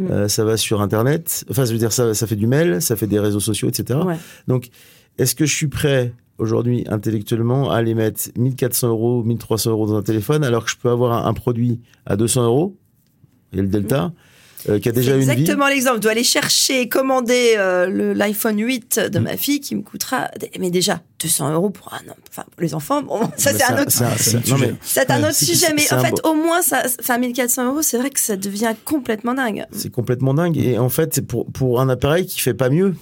Mm. 0.00 0.10
euh, 0.10 0.28
ça 0.28 0.44
va 0.44 0.56
sur 0.56 0.80
Internet. 0.80 1.44
Enfin, 1.50 1.64
je 1.64 1.72
veux 1.72 1.78
dire, 1.78 1.92
ça, 1.92 2.14
ça 2.14 2.26
fait 2.26 2.36
du 2.36 2.46
mail, 2.46 2.80
ça 2.82 2.96
fait 2.96 3.06
des 3.06 3.18
réseaux 3.18 3.40
sociaux, 3.40 3.68
etc. 3.68 4.00
Ouais. 4.04 4.16
Donc, 4.48 4.70
est-ce 5.18 5.34
que 5.34 5.46
je 5.46 5.54
suis 5.54 5.68
prêt 5.68 6.14
aujourd'hui 6.38 6.84
intellectuellement 6.88 7.70
à 7.70 7.76
aller 7.76 7.94
mettre 7.94 8.30
1400 8.36 8.88
euros, 8.88 9.22
1300 9.22 9.70
euros 9.70 9.86
dans 9.86 9.96
un 9.96 10.02
téléphone 10.02 10.42
alors 10.42 10.64
que 10.64 10.70
je 10.70 10.76
peux 10.76 10.88
avoir 10.90 11.12
un, 11.12 11.28
un 11.28 11.34
produit 11.34 11.80
à 12.06 12.16
200 12.16 12.44
euros? 12.44 12.76
Il 13.52 13.56
y 13.56 13.58
a 13.60 13.62
le 13.62 13.68
Delta 13.68 14.12
euh, 14.68 14.78
qui 14.78 14.88
a 14.88 14.92
déjà 14.92 15.12
C'est 15.12 15.18
une 15.18 15.24
vie. 15.24 15.30
exactement 15.32 15.68
l'exemple. 15.68 15.96
Je 15.96 16.00
dois 16.02 16.10
aller 16.12 16.24
chercher, 16.24 16.88
commander 16.88 17.54
euh, 17.56 17.86
le- 17.86 18.12
l'iPhone 18.12 18.58
8 18.60 19.00
Mm. 19.04 19.08
de 19.08 19.18
ma 19.18 19.36
fille 19.36 19.60
qui 19.60 19.74
me 19.76 19.82
coûtera, 19.82 20.28
mais 20.58 20.70
déjà 20.70 21.00
200 21.22 21.52
euros 21.52 21.70
pour 21.70 21.92
un, 21.92 21.98
enfin 22.30 22.44
pour 22.50 22.62
les 22.62 22.74
enfants. 22.74 23.02
Bon, 23.02 23.20
ça 23.36 23.52
c'est 23.52 23.62
un 23.64 23.80
autre. 23.82 23.90
c'est 23.90 25.10
un- 25.10 25.22
autre 25.22 25.34
sujet, 25.34 25.72
mais 25.74 25.92
en 25.92 26.00
fait, 26.00 26.10
beau- 26.22 26.30
au 26.30 26.34
moins, 26.34 26.62
ça, 26.62 26.82
enfin, 27.00 27.18
1400 27.18 27.66
euros, 27.66 27.82
c'est 27.82 27.98
vrai 27.98 28.10
que 28.10 28.20
ça 28.20 28.36
devient 28.36 28.74
complètement 28.84 29.34
dingue. 29.34 29.64
c'est 29.72 29.90
complètement 29.90 30.34
dingue. 30.34 30.56
Et 30.58 30.78
en 30.78 30.88
fait, 30.88 31.14
c'est 31.14 31.26
pour, 31.26 31.46
pour 31.50 31.80
un 31.80 31.88
appareil 31.88 32.26
qui 32.26 32.40
fait 32.40 32.54
pas 32.54 32.70
mieux. 32.70 32.94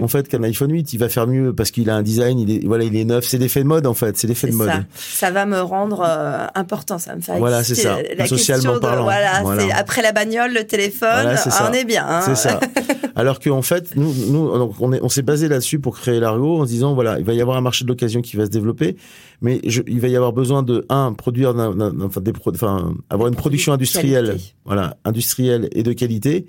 En 0.00 0.08
fait, 0.08 0.28
qu'un 0.28 0.42
iPhone 0.44 0.70
8, 0.72 0.92
il 0.92 0.98
va 0.98 1.08
faire 1.08 1.26
mieux 1.26 1.52
parce 1.52 1.70
qu'il 1.70 1.90
a 1.90 1.96
un 1.96 2.02
design, 2.02 2.38
il 2.38 2.50
est, 2.50 2.66
voilà, 2.66 2.84
il 2.84 2.94
est 2.96 3.04
neuf. 3.04 3.26
C'est 3.26 3.36
l'effet 3.38 3.62
de 3.62 3.66
mode, 3.68 3.86
en 3.86 3.94
fait. 3.94 4.16
C'est 4.16 4.26
l'effet 4.26 4.46
de 4.48 4.54
mode. 4.54 4.68
ça. 4.68 4.82
Ça 4.96 5.30
va 5.30 5.44
me 5.44 5.60
rendre 5.60 6.02
euh, 6.06 6.46
important, 6.54 6.98
ça 6.98 7.14
me 7.16 7.20
fait 7.20 7.36
Voilà, 7.38 7.62
c'est 7.64 7.74
ça. 7.74 7.98
La 8.16 8.26
Socialement 8.26 8.74
de, 8.74 8.78
parlant. 8.78 9.02
voilà, 9.02 9.42
Voilà. 9.42 9.62
c'est 9.62 9.72
après 9.72 10.00
la 10.02 10.12
bagnole, 10.12 10.52
le 10.54 10.64
téléphone, 10.64 11.08
Voilà, 11.12 11.36
c'est 11.36 11.50
ça. 11.50 11.68
on 11.70 11.74
est 11.74 11.84
bien. 11.84 12.06
hein. 12.08 12.20
C'est 12.24 12.36
ça. 12.36 12.60
Alors 13.16 13.40
qu'en 13.40 13.60
fait, 13.60 13.94
nous, 13.96 14.12
nous 14.30 14.56
donc 14.56 14.74
on, 14.80 14.92
est, 14.92 15.00
on 15.02 15.08
s'est 15.10 15.20
basé 15.22 15.48
là-dessus 15.48 15.78
pour 15.78 15.98
créer 15.98 16.18
l'Argo 16.20 16.60
en 16.60 16.64
se 16.64 16.70
disant 16.70 16.94
voilà, 16.94 17.18
il 17.18 17.24
va 17.26 17.34
y 17.34 17.42
avoir 17.42 17.58
un 17.58 17.60
marché 17.60 17.84
de 17.84 17.88
l'occasion 17.90 18.22
qui 18.22 18.36
va 18.36 18.46
se 18.46 18.50
développer, 18.50 18.96
mais 19.42 19.60
je, 19.66 19.82
il 19.86 20.00
va 20.00 20.08
y 20.08 20.16
avoir 20.16 20.32
besoin 20.32 20.62
de 20.62 20.86
un 20.88 21.12
produire, 21.12 21.52
des 21.52 22.32
pro- 22.32 22.52
enfin, 22.54 22.94
avoir 23.10 23.28
une 23.28 23.34
production 23.34 23.72
industrielle, 23.74 24.26
qualité. 24.28 24.54
voilà, 24.64 24.96
industrielle 25.04 25.68
et 25.72 25.82
de 25.82 25.92
qualité. 25.92 26.46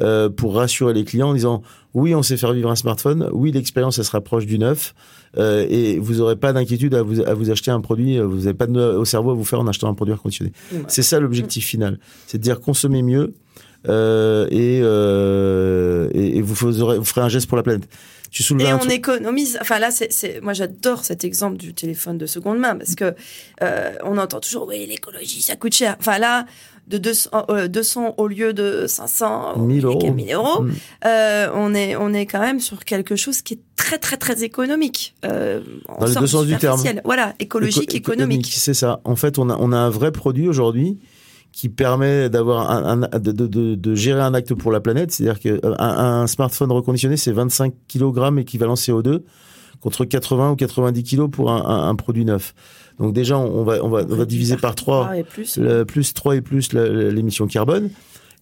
Euh, 0.00 0.28
pour 0.28 0.54
rassurer 0.54 0.92
les 0.92 1.04
clients 1.04 1.30
en 1.30 1.34
disant 1.34 1.62
oui 1.92 2.14
on 2.14 2.22
sait 2.22 2.36
faire 2.36 2.52
vivre 2.52 2.70
un 2.70 2.76
smartphone 2.76 3.28
oui 3.32 3.52
l'expérience 3.52 3.98
elle 3.98 4.04
se 4.04 4.10
rapproche 4.10 4.46
du 4.46 4.58
neuf 4.58 4.94
euh, 5.36 5.66
et 5.68 5.98
vous 5.98 6.20
aurez 6.20 6.36
pas 6.36 6.52
d'inquiétude 6.52 6.94
à 6.94 7.02
vous, 7.02 7.20
à 7.22 7.34
vous 7.34 7.50
acheter 7.50 7.70
un 7.70 7.80
produit 7.80 8.18
vous 8.18 8.38
n'avez 8.38 8.54
pas 8.54 8.66
de 8.66 8.72
nœud 8.72 8.98
au 8.98 9.04
cerveau 9.04 9.30
à 9.30 9.34
vous 9.34 9.44
faire 9.44 9.60
en 9.60 9.66
achetant 9.66 9.88
un 9.88 9.94
produit 9.94 10.14
reconditionné 10.14 10.52
Ouais. 10.72 10.82
c'est 10.88 11.02
ça 11.02 11.20
l'objectif 11.20 11.64
final 11.64 11.98
c'est 12.26 12.38
de 12.38 12.42
dire 12.42 12.60
consommer 12.60 13.02
mieux 13.02 13.34
euh, 13.88 14.46
et, 14.50 14.80
euh, 14.82 16.08
et, 16.14 16.38
et 16.38 16.42
vous, 16.42 16.54
ferez, 16.54 16.98
vous 16.98 17.04
ferez 17.04 17.20
un 17.20 17.28
geste 17.28 17.48
pour 17.48 17.56
la 17.56 17.62
planète. 17.62 17.88
Tu 18.30 18.42
Et 18.60 18.72
on 18.72 18.88
économise. 18.88 19.58
Enfin 19.60 19.78
là, 19.78 19.90
c'est, 19.92 20.40
moi 20.42 20.54
j'adore 20.54 21.04
cet 21.04 21.22
exemple 21.22 21.56
du 21.56 21.72
téléphone 21.72 22.18
de 22.18 22.26
seconde 22.26 22.58
main 22.58 22.74
parce 22.74 22.96
que 22.96 23.14
on 24.02 24.18
entend 24.18 24.40
toujours 24.40 24.66
oui 24.66 24.86
l'écologie 24.88 25.40
ça 25.40 25.54
coûte 25.54 25.72
cher. 25.74 25.94
Enfin 26.00 26.18
là, 26.18 26.44
de 26.88 26.98
200, 26.98 27.30
euh, 27.50 27.68
200 27.68 28.14
au 28.18 28.26
lieu 28.28 28.52
de 28.52 28.84
500 28.86 29.56
ou 29.56 29.62
1000 29.64 29.84
euros. 29.86 30.12
1000 30.12 30.32
euros, 30.34 30.62
Mm. 30.62 30.70
euh, 31.06 31.48
on 31.54 31.74
est 31.74 31.96
on 31.96 32.12
est 32.12 32.26
quand 32.26 32.40
même 32.40 32.60
sur 32.60 32.84
quelque 32.84 33.16
chose 33.16 33.40
qui 33.42 33.54
est 33.54 33.60
très 33.76 33.98
très 33.98 34.16
très 34.16 34.42
économique. 34.44 35.14
Euh, 35.24 35.60
Dans 36.00 36.06
deux 36.20 36.26
sens 36.26 36.46
du 36.46 36.56
terme. 36.56 36.80
Voilà, 37.04 37.34
écologique, 37.40 37.94
Éco- 37.94 38.12
économique. 38.12 38.52
C'est 38.54 38.74
ça. 38.74 39.00
En 39.04 39.16
fait, 39.16 39.38
on 39.38 39.48
a, 39.50 39.56
on 39.58 39.72
a 39.72 39.76
un 39.78 39.90
vrai 39.90 40.12
produit 40.12 40.46
aujourd'hui 40.48 40.98
qui 41.52 41.68
permet 41.68 42.28
d'avoir 42.28 42.70
un, 42.70 43.02
un- 43.04 43.18
de, 43.18 43.30
de, 43.32 43.46
de, 43.46 43.74
de 43.76 43.94
gérer 43.94 44.20
un 44.20 44.34
acte 44.34 44.52
pour 44.54 44.72
la 44.72 44.80
planète. 44.80 45.12
C'est-à-dire 45.12 45.38
qu'un 45.40 45.58
un 45.78 46.26
smartphone 46.26 46.72
reconditionné, 46.72 47.16
c'est 47.16 47.32
25 47.32 47.72
kg 47.88 48.38
équivalent 48.38 48.74
CO2 48.74 49.20
contre 49.80 50.04
80 50.04 50.50
ou 50.52 50.56
90 50.56 51.02
kg 51.04 51.28
pour 51.30 51.50
un, 51.52 51.64
un, 51.64 51.88
un 51.88 51.94
produit 51.94 52.24
neuf. 52.24 52.54
Donc 52.98 53.12
déjà, 53.12 53.36
on 53.38 53.64
va, 53.64 53.82
on 53.84 53.88
va, 53.88 54.02
on 54.08 54.14
va 54.16 54.24
diviser 54.24 54.56
par 54.56 54.74
3, 54.74 55.08
Ah, 55.10 55.16
et 55.18 55.24
plus. 55.24 55.58
plus 55.86 56.14
3 56.14 56.36
et 56.36 56.40
plus 56.40 56.72
l'émission 56.72 57.46
carbone. 57.46 57.90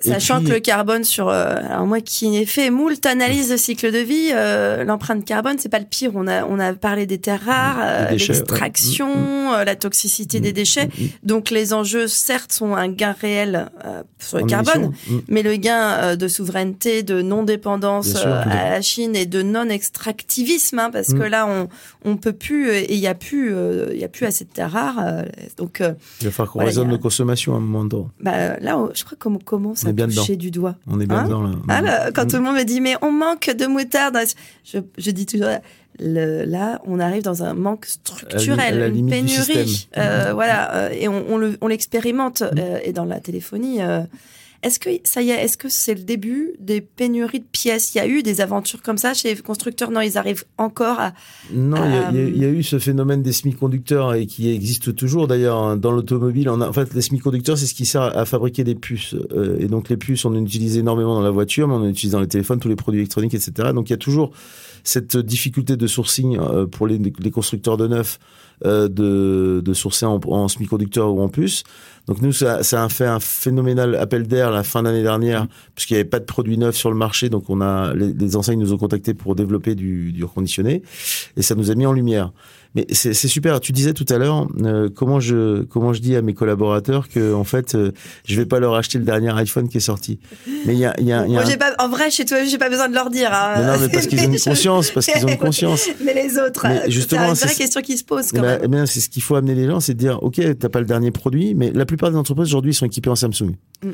Sachant 0.04 0.38
puis- 0.40 0.48
que 0.48 0.52
le 0.54 0.60
carbone 0.60 1.04
sur, 1.04 1.28
euh, 1.28 1.54
alors 1.68 1.86
moi 1.86 2.00
qui 2.00 2.36
ai 2.36 2.46
fait 2.46 2.70
moult 2.70 3.04
analyses 3.06 3.50
de 3.50 3.56
cycle 3.56 3.90
de 3.92 3.98
vie, 3.98 4.30
euh, 4.32 4.84
l'empreinte 4.84 5.24
carbone 5.24 5.56
c'est 5.58 5.68
pas 5.68 5.78
le 5.78 5.84
pire. 5.84 6.12
On 6.14 6.26
a 6.26 6.44
on 6.44 6.58
a 6.58 6.72
parlé 6.74 7.06
des 7.06 7.18
terres 7.18 7.44
rares, 7.44 7.78
euh, 7.80 8.10
déchets, 8.10 8.32
ouais. 8.32 8.38
l'extraction, 8.38 9.54
euh, 9.54 9.64
la 9.64 9.76
toxicité 9.76 10.40
des 10.40 10.52
déchets. 10.52 10.86
Mm, 10.86 11.02
mm, 11.04 11.08
Donc 11.24 11.50
les 11.50 11.72
enjeux 11.72 12.08
certes 12.08 12.52
sont 12.52 12.74
un 12.74 12.88
gain 12.88 13.14
réel 13.20 13.70
euh, 13.84 14.02
sur 14.18 14.38
le 14.38 14.44
en 14.44 14.46
carbone, 14.46 14.84
émission. 14.84 15.14
Mm. 15.16 15.20
mais 15.28 15.42
le 15.42 15.56
gain 15.56 15.90
euh, 16.02 16.16
de 16.16 16.28
souveraineté, 16.28 17.02
de 17.02 17.22
non 17.22 17.42
dépendance 17.42 18.14
sûr, 18.14 18.26
à 18.28 18.42
à 18.42 18.70
la 18.70 18.82
Chine 18.82 19.14
et 19.16 19.26
de 19.26 19.42
non 19.42 19.68
extractivisme, 19.68 20.78
hein, 20.78 20.90
parce 20.92 21.10
Mm. 21.10 21.18
que 21.18 21.24
là 21.24 21.46
on 21.46 21.68
on 22.04 22.16
peut 22.16 22.32
plus 22.32 22.70
et 22.70 22.92
il 22.94 22.98
y 22.98 23.06
a 23.06 23.14
plus 23.14 23.54
euh, 23.54 23.90
il 23.92 23.98
y 24.00 24.04
a 24.04 24.08
plus 24.08 24.26
assez 24.26 24.44
de 24.44 24.50
terres 24.50 24.72
rares. 24.72 24.98
euh, 25.02 25.22
donc 25.56 25.80
euh, 25.80 25.92
Il 26.20 26.26
va 26.26 26.30
falloir 26.32 26.52
qu'on 26.52 26.58
Voilà, 26.58 26.68
raisonne 26.70 26.88
a- 26.88 26.92
nos 26.92 26.98
consommations 26.98 27.54
à 27.54 27.56
un 27.58 27.60
moment 27.60 27.84
donné. 27.84 28.06
bah, 28.20 28.58
là 28.60 28.78
je 28.94 29.04
crois 29.04 29.16
qu'on 29.18 29.38
commence 29.38 29.84
On 29.84 29.88
est 29.92 30.06
bien 30.06 30.22
toucher 30.22 30.36
du 30.36 30.50
doigt. 30.50 30.74
On 30.86 31.00
est 31.00 31.06
bien 31.06 31.18
Hein 31.18 31.24
dedans 31.24 31.42
là. 31.42 31.50
Ah, 31.68 31.80
là, 31.82 32.10
quand 32.12 32.24
Mm. 32.24 32.28
tout 32.28 32.36
le 32.36 32.42
monde 32.42 32.56
me 32.56 32.64
dit 32.64 32.80
mais 32.80 32.94
on 33.02 33.10
manque 33.12 33.50
de 33.56 33.66
moutarde, 33.66 34.18
je, 34.64 34.78
je 34.98 35.10
dis 35.10 35.26
toujours 35.26 35.48
le- 36.00 36.44
là 36.44 36.80
on 36.86 36.98
arrive 37.00 37.22
dans 37.22 37.42
un 37.44 37.54
manque 37.54 37.86
structurel, 37.86 38.78
la 38.78 38.86
une 38.88 39.08
pénurie, 39.10 39.88
euh, 39.98 40.32
voilà, 40.34 40.74
euh, 40.74 40.88
et 40.90 41.06
on, 41.08 41.24
on 41.28 41.36
le- 41.38 41.56
on 41.60 41.68
l'expérimente 41.68 42.42
Mm. 42.42 42.58
euh, 42.58 42.78
et 42.84 42.92
dans 42.92 43.04
la 43.04 43.20
téléphonie. 43.20 43.80
Est-ce 44.62 44.78
que 44.78 44.90
ça 45.04 45.22
y 45.22 45.30
est, 45.30 45.42
est-ce 45.44 45.56
que 45.56 45.68
c'est 45.68 45.94
le 45.94 46.02
début 46.02 46.52
des 46.60 46.80
pénuries 46.80 47.40
de 47.40 47.44
pièces? 47.50 47.94
Il 47.94 47.98
y 47.98 48.00
a 48.00 48.06
eu 48.06 48.22
des 48.22 48.40
aventures 48.40 48.80
comme 48.82 48.98
ça 48.98 49.12
chez 49.14 49.34
les 49.34 49.40
constructeurs? 49.40 49.90
Non, 49.90 50.00
ils 50.00 50.16
arrivent 50.18 50.44
encore 50.58 51.00
à. 51.00 51.12
Non, 51.52 51.76
il 51.84 51.90
y 51.92 51.96
a- 51.96 52.10
y, 52.12 52.16
Euh, 52.18 52.30
il 52.34 52.42
y 52.42 52.44
a 52.44 52.48
eu 52.48 52.62
ce 52.62 52.78
phénomène 52.78 53.22
des 53.22 53.32
semi-conducteurs 53.32 54.14
et 54.14 54.26
qui 54.26 54.50
existe 54.50 54.94
toujours 54.94 55.26
d'ailleurs 55.26 55.58
hein, 55.58 55.76
dans 55.76 55.90
l'automobile. 55.92 56.48
En 56.48 56.72
fait, 56.72 56.94
les 56.94 57.02
semi-conducteurs, 57.02 57.58
c'est 57.58 57.66
ce 57.66 57.74
qui 57.74 57.86
sert 57.86 58.02
à 58.16 58.24
fabriquer 58.24 58.64
des 58.64 58.74
puces. 58.74 59.14
Euh, 59.32 59.56
et 59.58 59.66
donc 59.66 59.88
les 59.88 59.96
puces, 59.96 60.24
on 60.24 60.30
en 60.36 60.44
utilise 60.44 60.76
énormément 60.76 61.14
dans 61.14 61.22
la 61.22 61.30
voiture, 61.30 61.66
mais 61.68 61.74
on 61.74 61.78
en 61.78 61.88
utilise 61.88 62.12
dans 62.12 62.20
les 62.20 62.28
téléphones, 62.28 62.60
tous 62.60 62.68
les 62.68 62.76
produits 62.76 63.00
électroniques, 63.00 63.34
etc. 63.34 63.70
Donc 63.74 63.88
il 63.90 63.92
y 63.92 63.94
a 63.94 63.98
toujours 63.98 64.30
cette 64.84 65.16
difficulté 65.16 65.76
de 65.76 65.86
sourcing 65.86 66.38
euh, 66.38 66.66
pour 66.66 66.86
les, 66.86 66.98
les 66.98 67.30
constructeurs 67.30 67.76
de 67.76 67.86
neuf 67.86 68.18
euh, 68.64 68.88
de, 68.88 69.62
de 69.64 69.72
sourcer 69.74 70.06
en, 70.06 70.20
en 70.26 70.48
semi-conducteur 70.48 71.12
ou 71.12 71.20
en 71.20 71.28
puce. 71.28 71.64
Donc 72.06 72.20
nous, 72.20 72.32
ça, 72.32 72.64
ça 72.64 72.82
a 72.82 72.88
fait 72.88 73.06
un 73.06 73.20
phénoménal 73.20 73.94
appel 73.94 74.26
d'air 74.26 74.50
la 74.50 74.64
fin 74.64 74.82
d'année 74.82 75.02
dernière, 75.02 75.46
puisqu'il 75.74 75.94
n'y 75.94 76.00
avait 76.00 76.08
pas 76.08 76.18
de 76.18 76.24
produits 76.24 76.58
neufs 76.58 76.76
sur 76.76 76.90
le 76.90 76.96
marché. 76.96 77.28
Donc 77.28 77.48
on 77.48 77.60
a 77.60 77.94
les, 77.94 78.12
les 78.12 78.36
enseignes 78.36 78.58
nous 78.58 78.72
ont 78.72 78.78
contactés 78.78 79.14
pour 79.14 79.36
développer 79.36 79.74
du, 79.74 80.12
du 80.12 80.24
reconditionné, 80.24 80.82
et 81.36 81.42
ça 81.42 81.54
nous 81.54 81.70
a 81.70 81.74
mis 81.74 81.86
en 81.86 81.92
lumière. 81.92 82.32
Mais 82.74 82.86
c'est 82.90 83.12
super. 83.14 83.60
Tu 83.60 83.72
disais 83.72 83.92
tout 83.92 84.06
à 84.08 84.16
l'heure 84.16 84.48
euh, 84.62 84.88
comment 84.88 85.20
je 85.20 85.62
comment 85.64 85.92
je 85.92 86.00
dis 86.00 86.16
à 86.16 86.22
mes 86.22 86.32
collaborateurs 86.32 87.08
que 87.10 87.34
en 87.34 87.44
fait 87.44 87.74
euh, 87.74 87.92
je 88.24 88.34
vais 88.34 88.46
pas 88.46 88.60
leur 88.60 88.74
acheter 88.74 88.96
le 88.98 89.04
dernier 89.04 89.28
iPhone 89.38 89.68
qui 89.68 89.76
est 89.76 89.80
sorti. 89.80 90.18
Mais 90.64 90.72
il 90.72 90.78
y 90.78 90.86
a, 90.86 90.98
y 90.98 91.12
a, 91.12 91.26
y 91.26 91.36
a 91.36 91.42
Moi, 91.42 91.42
un- 91.46 91.56
pas, 91.58 91.74
en 91.78 91.88
vrai, 91.90 92.10
chez 92.10 92.24
toi, 92.24 92.42
j'ai 92.44 92.56
pas 92.56 92.70
besoin 92.70 92.88
de 92.88 92.94
leur 92.94 93.10
dire. 93.10 93.30
hein. 93.30 93.54
Mais 93.58 93.66
non, 93.66 93.72
mais 93.78 93.88
parce 93.90 94.06
qu'ils 94.06 94.20
ont 94.20 94.32
une 94.32 94.38
conscience, 94.44 94.90
parce 94.90 95.04
qu'ils 95.06 95.22
ont 95.24 95.28
une 95.28 95.36
conscience. 95.36 95.86
mais 96.04 96.14
les 96.14 96.38
autres, 96.38 96.66
Mais 96.66 96.80
euh, 96.86 96.90
justement, 96.90 97.34
c'est 97.34 97.42
une 97.44 97.48
vraie 97.50 97.58
question 97.58 97.80
qui 97.82 97.98
se 97.98 98.04
pose 98.04 98.32
quand 98.32 98.40
ben, 98.40 98.66
même. 98.68 98.86
c'est 98.86 99.00
ce 99.00 99.10
qu'il 99.10 99.22
faut 99.22 99.34
amener 99.36 99.54
les 99.54 99.66
gens, 99.66 99.80
c'est 99.80 99.92
de 99.92 99.98
dire, 99.98 100.22
ok, 100.22 100.40
t'as 100.58 100.68
pas 100.70 100.80
le 100.80 100.86
dernier 100.86 101.10
produit, 101.10 101.54
mais 101.54 101.72
la 101.74 101.84
plupart 101.84 102.10
des 102.10 102.16
entreprises 102.16 102.46
aujourd'hui 102.48 102.72
sont 102.72 102.86
équipées 102.86 103.10
en 103.10 103.16
Samsung, 103.16 103.54
Mm. 103.84 103.90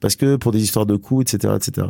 parce 0.00 0.16
que 0.16 0.36
pour 0.36 0.52
des 0.52 0.62
histoires 0.62 0.86
de 0.86 0.96
coûts, 0.96 1.20
etc., 1.20 1.52
etc. 1.56 1.88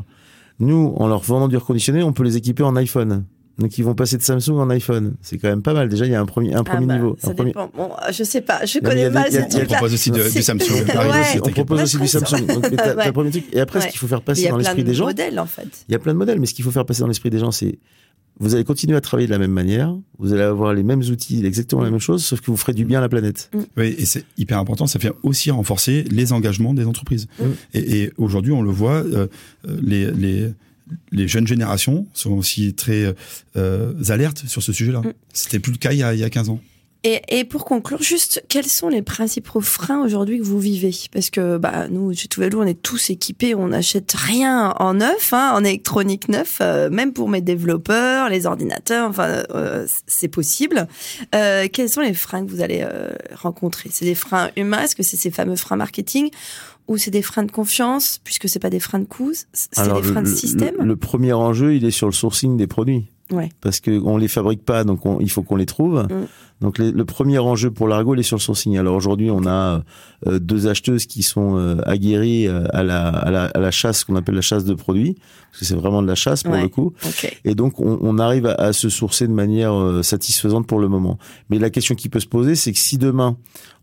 Nous, 0.58 0.92
en 0.96 1.06
leur 1.06 1.20
vendant 1.22 1.46
du 1.48 1.56
reconditionné, 1.56 2.02
on 2.02 2.12
peut 2.12 2.24
les 2.24 2.36
équiper 2.36 2.62
en 2.64 2.74
iPhone. 2.76 3.24
Donc 3.58 3.76
ils 3.78 3.82
vont 3.84 3.94
passer 3.94 4.16
de 4.16 4.22
Samsung 4.22 4.52
en 4.58 4.70
iPhone. 4.70 5.14
C'est 5.20 5.36
quand 5.38 5.48
même 5.48 5.62
pas 5.62 5.74
mal. 5.74 5.88
Déjà, 5.88 6.06
il 6.06 6.12
y 6.12 6.14
a 6.14 6.20
un 6.20 6.26
premier, 6.26 6.54
un 6.54 6.60
Ah 6.60 6.64
premier 6.64 6.86
bah, 6.86 6.94
niveau. 6.94 7.16
Ça 7.20 7.30
Un 7.30 7.34
premier- 7.34 7.50
dépend. 7.50 7.70
Bon, 7.76 7.90
je 8.10 8.24
sais 8.24 8.40
pas, 8.40 8.64
je 8.64 8.78
mais 8.82 8.94
il 8.94 8.98
y 9.00 9.04
connais 9.04 9.04
a 9.04 9.08
il 9.28 9.34
y 9.34 9.36
a- 9.36 9.46
il 9.48 9.54
y 9.54 9.60
a- 9.60 9.62
On 9.62 9.66
propose 9.66 9.94
aussi 9.94 10.10
de- 10.10 10.30
du 10.32 10.42
Samsung. 10.42 10.62
Ouais. 10.72 11.40
On 11.44 11.50
propose 11.50 11.76
pas. 11.78 11.82
aussi 11.84 11.98
du 11.98 12.08
Samsung. 12.08 12.46
Donc, 12.46 12.64
Ouais. 12.64 13.06
le 13.06 13.12
premier 13.12 13.30
truc. 13.30 13.44
Et 13.52 13.60
après, 13.60 13.78
Ouais. 13.80 13.86
ce 13.86 13.90
qu'il 13.90 13.98
faut 14.00 14.06
faire 14.06 14.20
Il 14.20 14.24
passer 14.24 14.42
y 14.42 14.46
a 14.46 14.50
dans 14.50 14.56
plein 14.56 14.64
l'esprit 14.64 14.82
de 14.84 14.88
des 14.88 14.94
gens, 14.94 15.04
modèles 15.06 15.38
en 15.38 15.46
fait. 15.46 15.68
il 15.88 15.92
y 15.92 15.94
a 15.94 15.98
plein 15.98 16.12
de 16.14 16.18
modèles, 16.18 16.40
mais 16.40 16.46
ce 16.46 16.54
qu'il 16.54 16.64
faut 16.64 16.70
faire 16.70 16.86
passer 16.86 17.00
dans 17.00 17.06
l'esprit 17.08 17.30
des 17.30 17.38
gens, 17.38 17.50
c'est 17.50 17.78
vous 18.40 18.54
allez 18.54 18.64
continuer 18.64 18.96
à 18.96 19.00
travailler 19.02 19.26
de 19.26 19.32
la 19.32 19.38
même 19.38 19.50
manière, 19.52 19.94
vous 20.18 20.32
allez 20.32 20.42
avoir 20.42 20.72
les 20.72 20.82
mêmes 20.82 21.02
outils, 21.02 21.44
exactement 21.44 21.82
la 21.82 21.90
même 21.90 22.00
chose, 22.00 22.24
sauf 22.24 22.40
que 22.40 22.46
vous 22.50 22.56
ferez 22.56 22.72
du 22.72 22.86
bien 22.86 22.98
à 22.98 23.02
la 23.02 23.10
planète. 23.10 23.50
Oui, 23.76 23.94
et 23.98 24.06
c'est 24.06 24.24
hyper 24.38 24.58
important. 24.58 24.86
Ça 24.86 24.98
fait 24.98 25.12
aussi 25.22 25.50
renforcer 25.50 26.04
les 26.10 26.32
engagements 26.32 26.72
des 26.72 26.86
entreprises. 26.86 27.26
Mm. 27.38 27.44
Et, 27.74 28.02
et 28.04 28.12
aujourd'hui, 28.16 28.52
on 28.52 28.62
le 28.62 28.70
voit, 28.70 29.04
euh, 29.04 29.26
euh, 29.68 29.76
les, 29.82 30.10
les, 30.12 30.48
les 31.10 31.28
jeunes 31.28 31.46
générations 31.46 32.06
sont 32.12 32.32
aussi 32.32 32.74
très 32.74 33.14
euh, 33.56 34.04
alertes 34.08 34.46
sur 34.46 34.62
ce 34.62 34.72
sujet-là. 34.72 35.00
Mm. 35.00 35.12
C'était 35.32 35.58
plus 35.58 35.72
le 35.72 35.78
cas 35.78 35.92
il 35.92 35.98
y 35.98 36.02
a, 36.02 36.14
il 36.14 36.20
y 36.20 36.24
a 36.24 36.30
15 36.30 36.48
ans. 36.50 36.60
Et, 37.04 37.20
et 37.28 37.44
pour 37.44 37.64
conclure, 37.64 38.00
juste 38.00 38.44
quels 38.48 38.68
sont 38.68 38.88
les 38.88 39.02
principaux 39.02 39.60
freins 39.60 40.04
aujourd'hui 40.04 40.38
que 40.38 40.44
vous 40.44 40.60
vivez? 40.60 40.94
Parce 41.12 41.30
que 41.30 41.56
bah 41.58 41.88
nous, 41.88 42.14
chez 42.14 42.28
Tuvalu, 42.28 42.56
on 42.56 42.62
est 42.62 42.80
tous 42.80 43.10
équipés, 43.10 43.56
on 43.56 43.68
n'achète 43.68 44.12
rien 44.12 44.72
en 44.78 44.94
neuf, 44.94 45.32
hein, 45.32 45.50
en 45.54 45.64
électronique 45.64 46.28
neuf, 46.28 46.58
euh, 46.60 46.90
même 46.90 47.12
pour 47.12 47.28
mes 47.28 47.40
développeurs, 47.40 48.28
les 48.28 48.46
ordinateurs, 48.46 49.08
enfin 49.08 49.42
euh, 49.50 49.84
c'est 50.06 50.28
possible. 50.28 50.86
Euh, 51.34 51.66
quels 51.72 51.88
sont 51.88 52.02
les 52.02 52.14
freins 52.14 52.46
que 52.46 52.50
vous 52.50 52.60
allez 52.62 52.86
euh, 52.88 53.10
rencontrer? 53.34 53.90
C'est 53.92 54.04
des 54.04 54.14
freins 54.14 54.50
humains? 54.56 54.82
Est-ce 54.82 54.94
que 54.94 55.02
c'est 55.02 55.16
ces 55.16 55.32
fameux 55.32 55.56
freins 55.56 55.76
marketing? 55.76 56.30
Ou 56.88 56.98
c'est 56.98 57.12
des 57.12 57.22
freins 57.22 57.44
de 57.44 57.50
confiance 57.52 58.20
puisque 58.24 58.48
c'est 58.48 58.58
pas 58.58 58.70
des 58.70 58.80
freins 58.80 58.98
de 58.98 59.04
coûts 59.04 59.32
C'est 59.52 59.84
des 59.84 59.88
le, 59.88 60.02
freins 60.02 60.22
de 60.22 60.28
système 60.28 60.74
le- 60.78 60.84
le 60.84 60.96
premier 60.96 61.32
enjeu, 61.32 61.74
il 61.76 61.84
est 61.84 61.92
sur 61.92 62.06
le 62.06 62.12
sourcing 62.12 62.56
des 62.56 62.66
produits. 62.66 63.06
Ouais. 63.32 63.48
Parce 63.60 63.80
que 63.80 63.90
on 64.04 64.16
les 64.18 64.28
fabrique 64.28 64.64
pas, 64.64 64.84
donc 64.84 65.04
on- 65.06 65.18
il 65.20 65.30
faut 65.30 65.42
qu'on 65.42 65.56
les 65.56 65.66
trouve. 65.66 66.02
Mm. 66.02 66.26
Donc 66.60 66.78
les- 66.78 66.92
le 66.92 67.04
premier 67.04 67.38
enjeu 67.40 67.70
pour 67.72 67.88
l'Argo, 67.88 68.14
il 68.14 68.20
est 68.20 68.22
sur 68.22 68.36
le 68.36 68.40
sourcing. 68.42 68.76
Alors 68.78 68.94
aujourd'hui, 68.94 69.30
on 69.30 69.46
a 69.46 69.82
euh, 70.28 70.38
deux 70.38 70.68
acheteuses 70.68 71.06
qui 71.06 71.24
sont 71.24 71.56
euh, 71.58 71.76
aguerries 71.86 72.46
euh, 72.46 72.64
à 72.72 72.84
la, 72.84 73.08
à 73.08 73.30
la, 73.32 73.44
à 73.46 73.58
la 73.58 73.70
chasse, 73.72 74.04
qu'on 74.04 74.14
appelle 74.14 74.36
la 74.36 74.42
chasse 74.42 74.64
de 74.64 74.74
produits, 74.74 75.14
parce 75.50 75.58
que 75.60 75.64
c'est 75.64 75.74
vraiment 75.74 76.02
de 76.02 76.06
la 76.06 76.14
chasse 76.14 76.44
pour 76.44 76.52
Ouais. 76.52 76.62
le 76.62 76.68
coup. 76.68 76.92
Et 77.44 77.56
donc, 77.56 77.80
on, 77.80 77.98
on 78.00 78.18
arrive 78.20 78.46
à, 78.46 78.52
à 78.54 78.72
se 78.72 78.88
sourcer 78.88 79.26
de 79.26 79.32
manière 79.32 79.72
euh, 79.74 80.02
satisfaisante 80.02 80.66
pour 80.68 80.78
le 80.78 80.86
moment. 80.88 81.18
Mais 81.50 81.58
la 81.58 81.70
question 81.70 81.96
qui 81.96 82.08
peut 82.08 82.20
se 82.20 82.28
poser, 82.28 82.54
c'est 82.54 82.72
que 82.72 82.78
si 82.78 82.96
demain, 82.96 83.36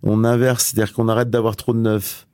on 0.04 0.24
inverse, 0.24 0.66
c'est-à-dire 0.74 0.94
qu'on 0.94 1.10
arrête 1.10 1.30
d'avoir 1.30 1.58
trop 1.58 1.74
de 1.74 1.80
neufs 1.80 2.28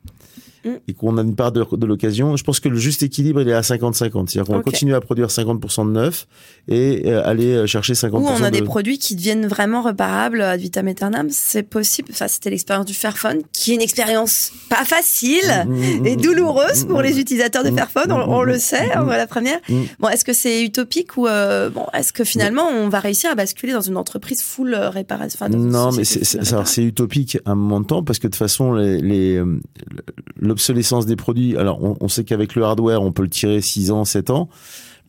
Mm. 0.65 0.69
et 0.87 0.93
qu'on 0.93 1.17
a 1.17 1.21
une 1.21 1.35
part 1.35 1.51
de, 1.51 1.63
de 1.71 1.85
l'occasion, 1.85 2.35
je 2.35 2.43
pense 2.43 2.59
que 2.59 2.69
le 2.69 2.77
juste 2.77 3.03
équilibre, 3.03 3.41
il 3.41 3.49
est 3.49 3.53
à 3.53 3.61
50-50. 3.61 3.93
C'est-à-dire 3.93 4.45
qu'on 4.45 4.53
Ok. 4.57 4.65
va 4.65 4.71
continuer 4.71 4.95
à 4.95 5.01
produire 5.01 5.27
50% 5.27 5.85
de 5.87 5.91
neufs 5.91 6.27
et 6.67 7.03
euh, 7.05 7.25
aller 7.25 7.53
euh, 7.53 7.67
chercher 7.67 7.93
50% 7.93 8.11
Ou 8.13 8.27
on 8.27 8.43
a 8.43 8.49
de... 8.49 8.57
des 8.57 8.63
produits 8.63 8.97
qui 8.97 9.15
deviennent 9.15 9.45
vraiment 9.47 9.81
reparables 9.81 10.41
ad 10.41 10.59
vitam 10.59 10.87
aeternam, 10.87 11.27
c'est 11.29 11.63
possible. 11.63 12.09
Enfin, 12.11 12.27
c'était 12.27 12.49
l'expérience 12.49 12.85
du 12.85 12.93
Fairphone, 12.93 13.41
qui 13.53 13.71
est 13.71 13.75
une 13.75 13.81
expérience 13.81 14.51
pas 14.69 14.85
facile 14.85 15.35
Mm, 15.65 16.01
mm, 16.01 16.05
et 16.05 16.17
mm, 16.17 16.21
douloureuse 16.21 16.85
pour 16.85 17.01
les 17.01 17.19
utilisateurs 17.19 17.63
de 17.63 17.71
Fairphone. 17.71 18.11
On, 18.11 18.37
on 18.37 18.43
le 18.43 18.57
sait, 18.57 18.89
on 18.97 19.03
voit 19.03 19.17
la 19.17 19.27
première. 19.27 19.59
Bon, 19.99 20.09
est-ce 20.09 20.25
que 20.25 20.33
c'est 20.33 20.63
utopique 20.63 21.17
ou 21.17 21.27
euh, 21.27 21.69
bon, 21.69 21.85
est-ce 21.93 22.13
que 22.13 22.23
finalement 22.23 22.67
on 22.67 22.89
va 22.89 22.99
réussir 22.99 23.31
à 23.31 23.35
basculer 23.35 23.73
dans 23.73 23.81
une 23.81 23.97
entreprise 23.97 24.41
full 24.41 24.75
réparation 24.75 25.37
enfin, 25.41 25.55
Non, 25.55 25.91
mais 25.91 26.03
c'est 26.03 26.83
utopique 26.83 27.37
à 27.45 27.51
un 27.51 27.55
moment 27.55 27.81
de 27.81 27.85
temps 27.85 28.03
parce 28.03 28.19
que 28.19 28.27
de 28.27 28.31
toute 28.31 28.39
façon, 28.39 28.73
les, 28.73 28.99
les, 28.99 29.43
l'obsolescence 30.55 31.05
des 31.05 31.17
produits. 31.17 31.57
Alors, 31.57 31.83
on, 31.83 31.97
on 31.99 32.07
sait 32.07 32.23
qu'avec 32.23 32.55
le 32.55 32.63
hardware, 32.63 33.01
on 33.01 33.11
peut 33.11 33.23
le 33.23 33.29
tirer 33.29 33.59
6 33.61 33.91
ans, 33.91 34.05
7 34.05 34.29
ans. 34.29 34.47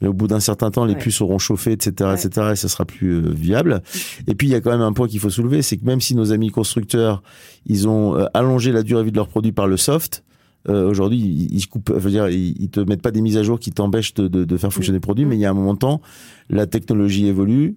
Mais 0.02 0.08
au 0.08 0.12
bout 0.12 0.26
d'un 0.26 0.40
certain 0.40 0.70
temps, 0.70 0.84
les 0.84 0.92
Ouais. 0.92 0.98
puces 0.98 1.22
auront 1.22 1.38
chauffé, 1.38 1.72
etc., 1.72 2.10
Ouais. 2.10 2.14
etc., 2.22 2.48
et 2.52 2.56
ça 2.56 2.68
sera 2.68 2.84
plus 2.84 3.12
euh, 3.14 3.30
viable. 3.30 3.82
Et 4.26 4.34
puis, 4.34 4.46
il 4.48 4.50
y 4.50 4.54
a 4.54 4.60
quand 4.60 4.70
même 4.72 4.82
un 4.82 4.92
point 4.92 5.08
qu'il 5.08 5.20
faut 5.20 5.30
soulever, 5.30 5.62
c'est 5.62 5.78
que 5.78 5.86
même 5.86 6.02
si 6.02 6.14
nos 6.14 6.32
amis 6.32 6.50
constructeurs, 6.50 7.22
ils 7.64 7.88
ont 7.88 8.14
euh, 8.16 8.26
allongé 8.34 8.72
la 8.72 8.82
durée 8.82 9.00
de 9.02 9.06
vie 9.06 9.12
de 9.12 9.16
leurs 9.16 9.28
produits 9.28 9.52
par 9.52 9.66
le 9.68 9.78
soft, 9.78 10.22
euh, 10.68 10.90
aujourd'hui, 10.90 11.18
ils, 11.50 11.66
coupent, 11.68 11.92
je 11.94 12.00
veux 12.00 12.10
dire, 12.10 12.28
ils, 12.28 12.68
te 12.68 12.80
mettent 12.80 13.00
pas 13.00 13.12
des 13.12 13.22
mises 13.22 13.36
à 13.38 13.42
jour 13.44 13.58
qui 13.60 13.70
t'empêchent 13.70 14.12
de, 14.14 14.26
de, 14.28 14.44
de 14.44 14.56
faire 14.58 14.72
fonctionner 14.72 14.96
le 14.96 15.00
produit, 15.00 15.24
mais 15.24 15.36
il 15.36 15.40
y 15.40 15.46
a 15.46 15.50
un 15.50 15.54
moment 15.54 15.74
de 15.74 15.78
temps, 15.78 16.02
la 16.50 16.66
technologie 16.66 17.26
évolue 17.28 17.76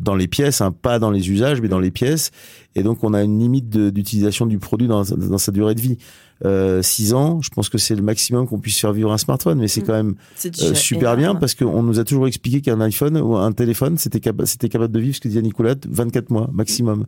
dans 0.00 0.16
les 0.16 0.26
pièces, 0.26 0.62
hein, 0.62 0.72
pas 0.72 0.98
dans 0.98 1.10
les 1.10 1.30
usages, 1.30 1.60
mais 1.60 1.68
dans 1.68 1.78
les 1.78 1.90
pièces, 1.90 2.30
et 2.74 2.82
donc 2.82 3.04
on 3.04 3.12
a 3.12 3.22
une 3.22 3.38
limite 3.38 3.68
d'utilisation 3.68 4.46
du 4.46 4.58
produit 4.58 4.88
dans, 4.88 5.04
dans 5.04 5.38
sa 5.38 5.52
durée 5.52 5.74
de 5.74 5.80
vie. 5.80 5.98
Euh, 6.44 6.80
6 6.80 7.12
ans, 7.12 7.40
je 7.42 7.50
pense 7.50 7.68
que 7.68 7.76
c'est 7.76 7.94
le 7.94 8.00
maximum 8.02 8.46
qu'on 8.48 8.58
puisse 8.58 8.78
faire 8.80 8.92
vivre 8.94 9.12
un 9.12 9.18
smartphone, 9.18 9.58
mais 9.58 9.68
c'est 9.68 9.82
Mm. 9.82 9.86
quand 9.86 9.92
même 9.92 10.14
euh, 10.62 10.74
super 10.74 11.16
bien 11.16 11.34
parce 11.34 11.54
qu'on 11.54 11.82
nous 11.82 11.98
a 12.00 12.04
toujours 12.04 12.26
expliqué 12.26 12.60
qu'un 12.62 12.80
iPhone 12.80 13.18
ou 13.18 13.36
un 13.36 13.52
téléphone, 13.52 13.98
c'était 13.98 14.20
capa- 14.20 14.46
c'était 14.46 14.68
capable 14.70 14.92
de 14.94 15.00
vivre, 15.00 15.14
ce 15.14 15.20
que 15.20 15.28
disait 15.28 15.42
Nicolas, 15.42 15.74
24 15.88 16.30
mois 16.30 16.48
maximum. 16.52 17.04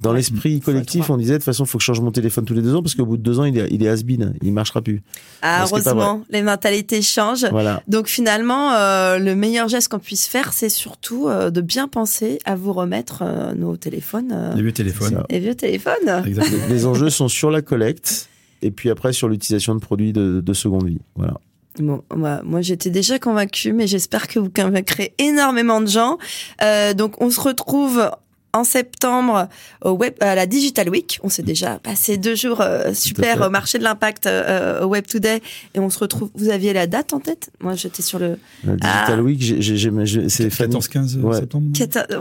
Dans 0.00 0.10
Ouais. 0.12 0.16
l'esprit 0.16 0.60
collectif, 0.60 1.10
on 1.10 1.18
disait 1.18 1.34
de 1.34 1.38
toute 1.38 1.44
façon, 1.44 1.64
il 1.64 1.66
faut 1.68 1.76
que 1.76 1.82
je 1.82 1.86
change 1.86 2.00
mon 2.00 2.10
téléphone 2.10 2.46
tous 2.46 2.54
les 2.54 2.62
deux 2.62 2.74
ans 2.74 2.82
parce 2.82 2.94
qu'au 2.94 3.04
bout 3.04 3.18
de 3.18 3.22
deux 3.22 3.38
ans, 3.38 3.44
il 3.44 3.58
est, 3.58 3.68
il 3.70 3.82
est 3.84 3.88
has-been, 3.88 4.32
il 4.42 4.50
marchera 4.52 4.80
plus. 4.80 5.02
Ah, 5.42 5.64
heureusement, 5.70 6.22
les 6.30 6.40
mentalités 6.42 7.02
changent. 7.02 7.44
Voilà. 7.50 7.82
Donc 7.86 8.06
finalement, 8.08 8.72
euh, 8.72 9.18
le 9.18 9.34
meilleur 9.36 9.68
geste 9.68 9.88
qu'on 9.88 9.98
puisse 9.98 10.26
faire, 10.26 10.54
c'est 10.54 10.70
surtout 10.70 11.28
euh, 11.28 11.50
de 11.50 11.60
bien 11.60 11.86
penser 11.86 12.38
à 12.46 12.56
vous 12.56 12.72
remettre 12.72 13.22
euh, 13.24 13.52
nos 13.54 13.76
téléphones, 13.76 14.30
euh, 14.32 14.54
Les 14.54 14.62
vieux 14.62 14.72
téléphones. 14.72 15.22
les 15.28 15.38
vieux 15.38 15.54
téléphones. 15.54 16.24
Exactement. 16.26 16.62
Les 16.70 16.86
enjeux 16.86 17.10
sont 17.10 17.28
sur 17.28 17.50
la 17.50 17.60
collecte 17.60 18.26
et 18.62 18.70
puis 18.70 18.90
après 18.90 19.12
sur 19.12 19.28
l'utilisation 19.28 19.74
de 19.74 19.80
produits 19.80 20.12
de, 20.12 20.40
de 20.40 20.52
seconde 20.52 20.86
vie. 20.86 21.00
Voilà. 21.16 21.34
Bon, 21.78 22.02
moi, 22.14 22.42
moi 22.44 22.60
j'étais 22.62 22.90
déjà 22.90 23.18
convaincue, 23.18 23.72
mais 23.72 23.86
j'espère 23.86 24.28
que 24.28 24.38
vous 24.38 24.50
convaincrez 24.50 25.14
énormément 25.18 25.80
de 25.80 25.86
gens. 25.86 26.18
Euh, 26.62 26.94
donc, 26.94 27.20
on 27.22 27.30
se 27.30 27.40
retrouve 27.40 28.10
en 28.52 28.64
septembre 28.64 29.48
au 29.84 29.90
web 29.92 30.14
à 30.20 30.34
la 30.34 30.46
Digital 30.46 30.88
Week. 30.88 31.18
On 31.22 31.28
s'est 31.28 31.42
déjà 31.42 31.78
passé 31.78 32.16
deux 32.16 32.34
jours 32.34 32.60
euh, 32.60 32.92
super 32.94 33.46
au 33.46 33.50
marché 33.50 33.78
de 33.78 33.84
l'impact 33.84 34.26
euh, 34.26 34.82
au 34.84 34.86
Web 34.88 35.06
Today, 35.06 35.40
et 35.74 35.78
on 35.78 35.90
se 35.90 35.98
retrouve. 35.98 36.30
Vous 36.34 36.48
aviez 36.50 36.72
la 36.72 36.86
date 36.86 37.12
en 37.12 37.20
tête? 37.20 37.50
Moi, 37.60 37.74
j'étais 37.74 38.02
sur 38.02 38.18
le. 38.18 38.38
La 38.64 38.72
Digital 38.76 39.18
Ah. 39.18 39.22
Week, 39.22 39.42
c'est 40.28 40.50
Fanny. 40.50 40.74
14-15 40.74 41.18
Ouais. 41.20 41.36
septembre. 41.36 41.66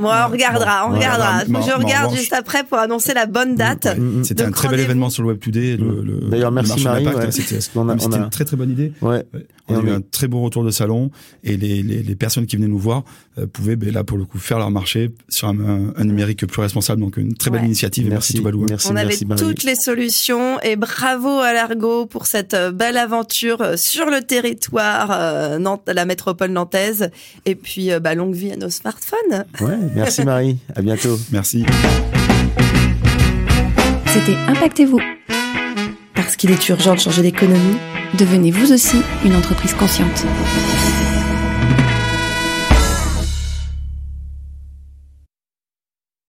Bon, 0.02 0.10
on 0.10 0.32
regardera, 0.32 0.88
on 0.88 0.92
Ouais, 0.92 0.98
regardera. 0.98 1.44
je 1.46 1.78
regarde 1.84 2.16
juste 2.16 2.34
après 2.34 2.64
pour 2.64 2.78
annoncer 2.78 3.14
la 3.14 3.26
bonne 3.26 3.56
date. 3.56 3.86
Ouais. 3.86 3.96
Mm, 3.96 4.20
mm. 4.20 4.24
C'était 4.24 4.44
un 4.44 4.52
très 4.52 4.68
bel 4.70 4.80
événement 4.80 5.10
sur 5.10 5.24
le 5.24 5.30
Web 5.30 5.40
Today. 5.40 5.78
Le, 5.78 6.02
le- 6.04 6.30
D'ailleurs, 6.30 6.52
le 6.52 6.56
merci 6.56 6.70
marché 6.84 7.04
Marie, 7.04 7.32
C'était 7.32 7.56
a- 7.58 7.80
on 7.82 7.90
a- 7.90 8.18
une 8.18 8.30
très 8.30 8.46
très 8.46 8.56
bonne 8.58 8.72
idée. 8.72 8.94
Ouais. 9.02 9.26
On 9.68 9.80
a 9.80 9.84
eu 9.84 9.92
un 9.92 10.02
très 10.02 10.28
beau 10.28 10.42
retour 10.42 10.64
de 10.64 10.72
salon 10.72 11.12
et 11.44 11.56
les, 11.56 11.84
les, 11.84 12.02
les 12.02 12.16
personnes 12.16 12.48
qui 12.48 12.56
venaient 12.56 12.68
nous 12.68 12.80
voir 12.80 13.04
euh, 13.38 13.46
pouvaient 13.46 13.76
ben, 13.76 13.94
là 13.94 14.04
pour 14.04 14.18
le 14.18 14.26
coup 14.26 14.40
faire 14.40 14.58
leur 14.58 14.72
marché 14.72 15.12
sur 15.30 15.48
un, 15.48 15.60
un- 15.60 15.94
un 15.96 16.10
numérique 16.20 16.46
plus 16.46 16.62
responsable. 16.62 17.02
Donc 17.02 17.18
une 17.18 17.34
très 17.36 17.50
belle 17.50 17.62
Ouais. 17.62 17.66
initiative. 17.68 18.08
et 18.08 18.10
Merci, 18.10 18.42
Merci, 18.42 18.58
hein. 18.58 18.66
merci, 18.70 18.88
On 18.92 18.96
avait 18.96 19.18
merci 19.28 19.44
toutes 19.44 19.64
les 19.64 19.76
solutions 19.76 20.60
et 20.62 20.76
bravo 20.76 21.40
à 21.40 21.54
l'Argo 21.54 22.06
pour 22.06 22.26
cette 22.26 22.54
euh, 22.54 22.72
belle 22.72 22.98
aventure 22.98 23.62
euh, 23.62 23.76
sur 23.78 24.06
le 24.10 24.22
territoire 24.22 25.10
euh, 25.12 25.58
Nantes, 25.60 25.84
la 25.88 26.06
métropole 26.06 26.52
nantaise. 26.52 27.10
Et 27.46 27.56
puis, 27.56 27.92
euh, 27.92 28.00
bah, 28.00 28.16
longue 28.16 28.36
vie 28.36 28.52
à 28.52 28.56
nos 28.58 28.70
smartphones. 28.70 29.46
Ouais, 29.62 29.78
merci 29.96 30.24
Marie. 30.24 30.58
À 30.76 30.82
bientôt. 30.82 31.18
Merci. 31.32 31.66
C'était 34.08 34.36
Impactez-vous. 34.48 35.00
Parce 36.16 36.36
qu'il 36.36 36.52
est 36.52 36.70
urgent 36.70 36.96
de 36.96 37.00
changer 37.00 37.22
l'économie. 37.22 37.78
Devenez 38.18 38.52
vous 38.52 38.72
aussi 38.74 38.98
une 39.26 39.36
entreprise 39.36 39.74
consciente. 39.74 40.26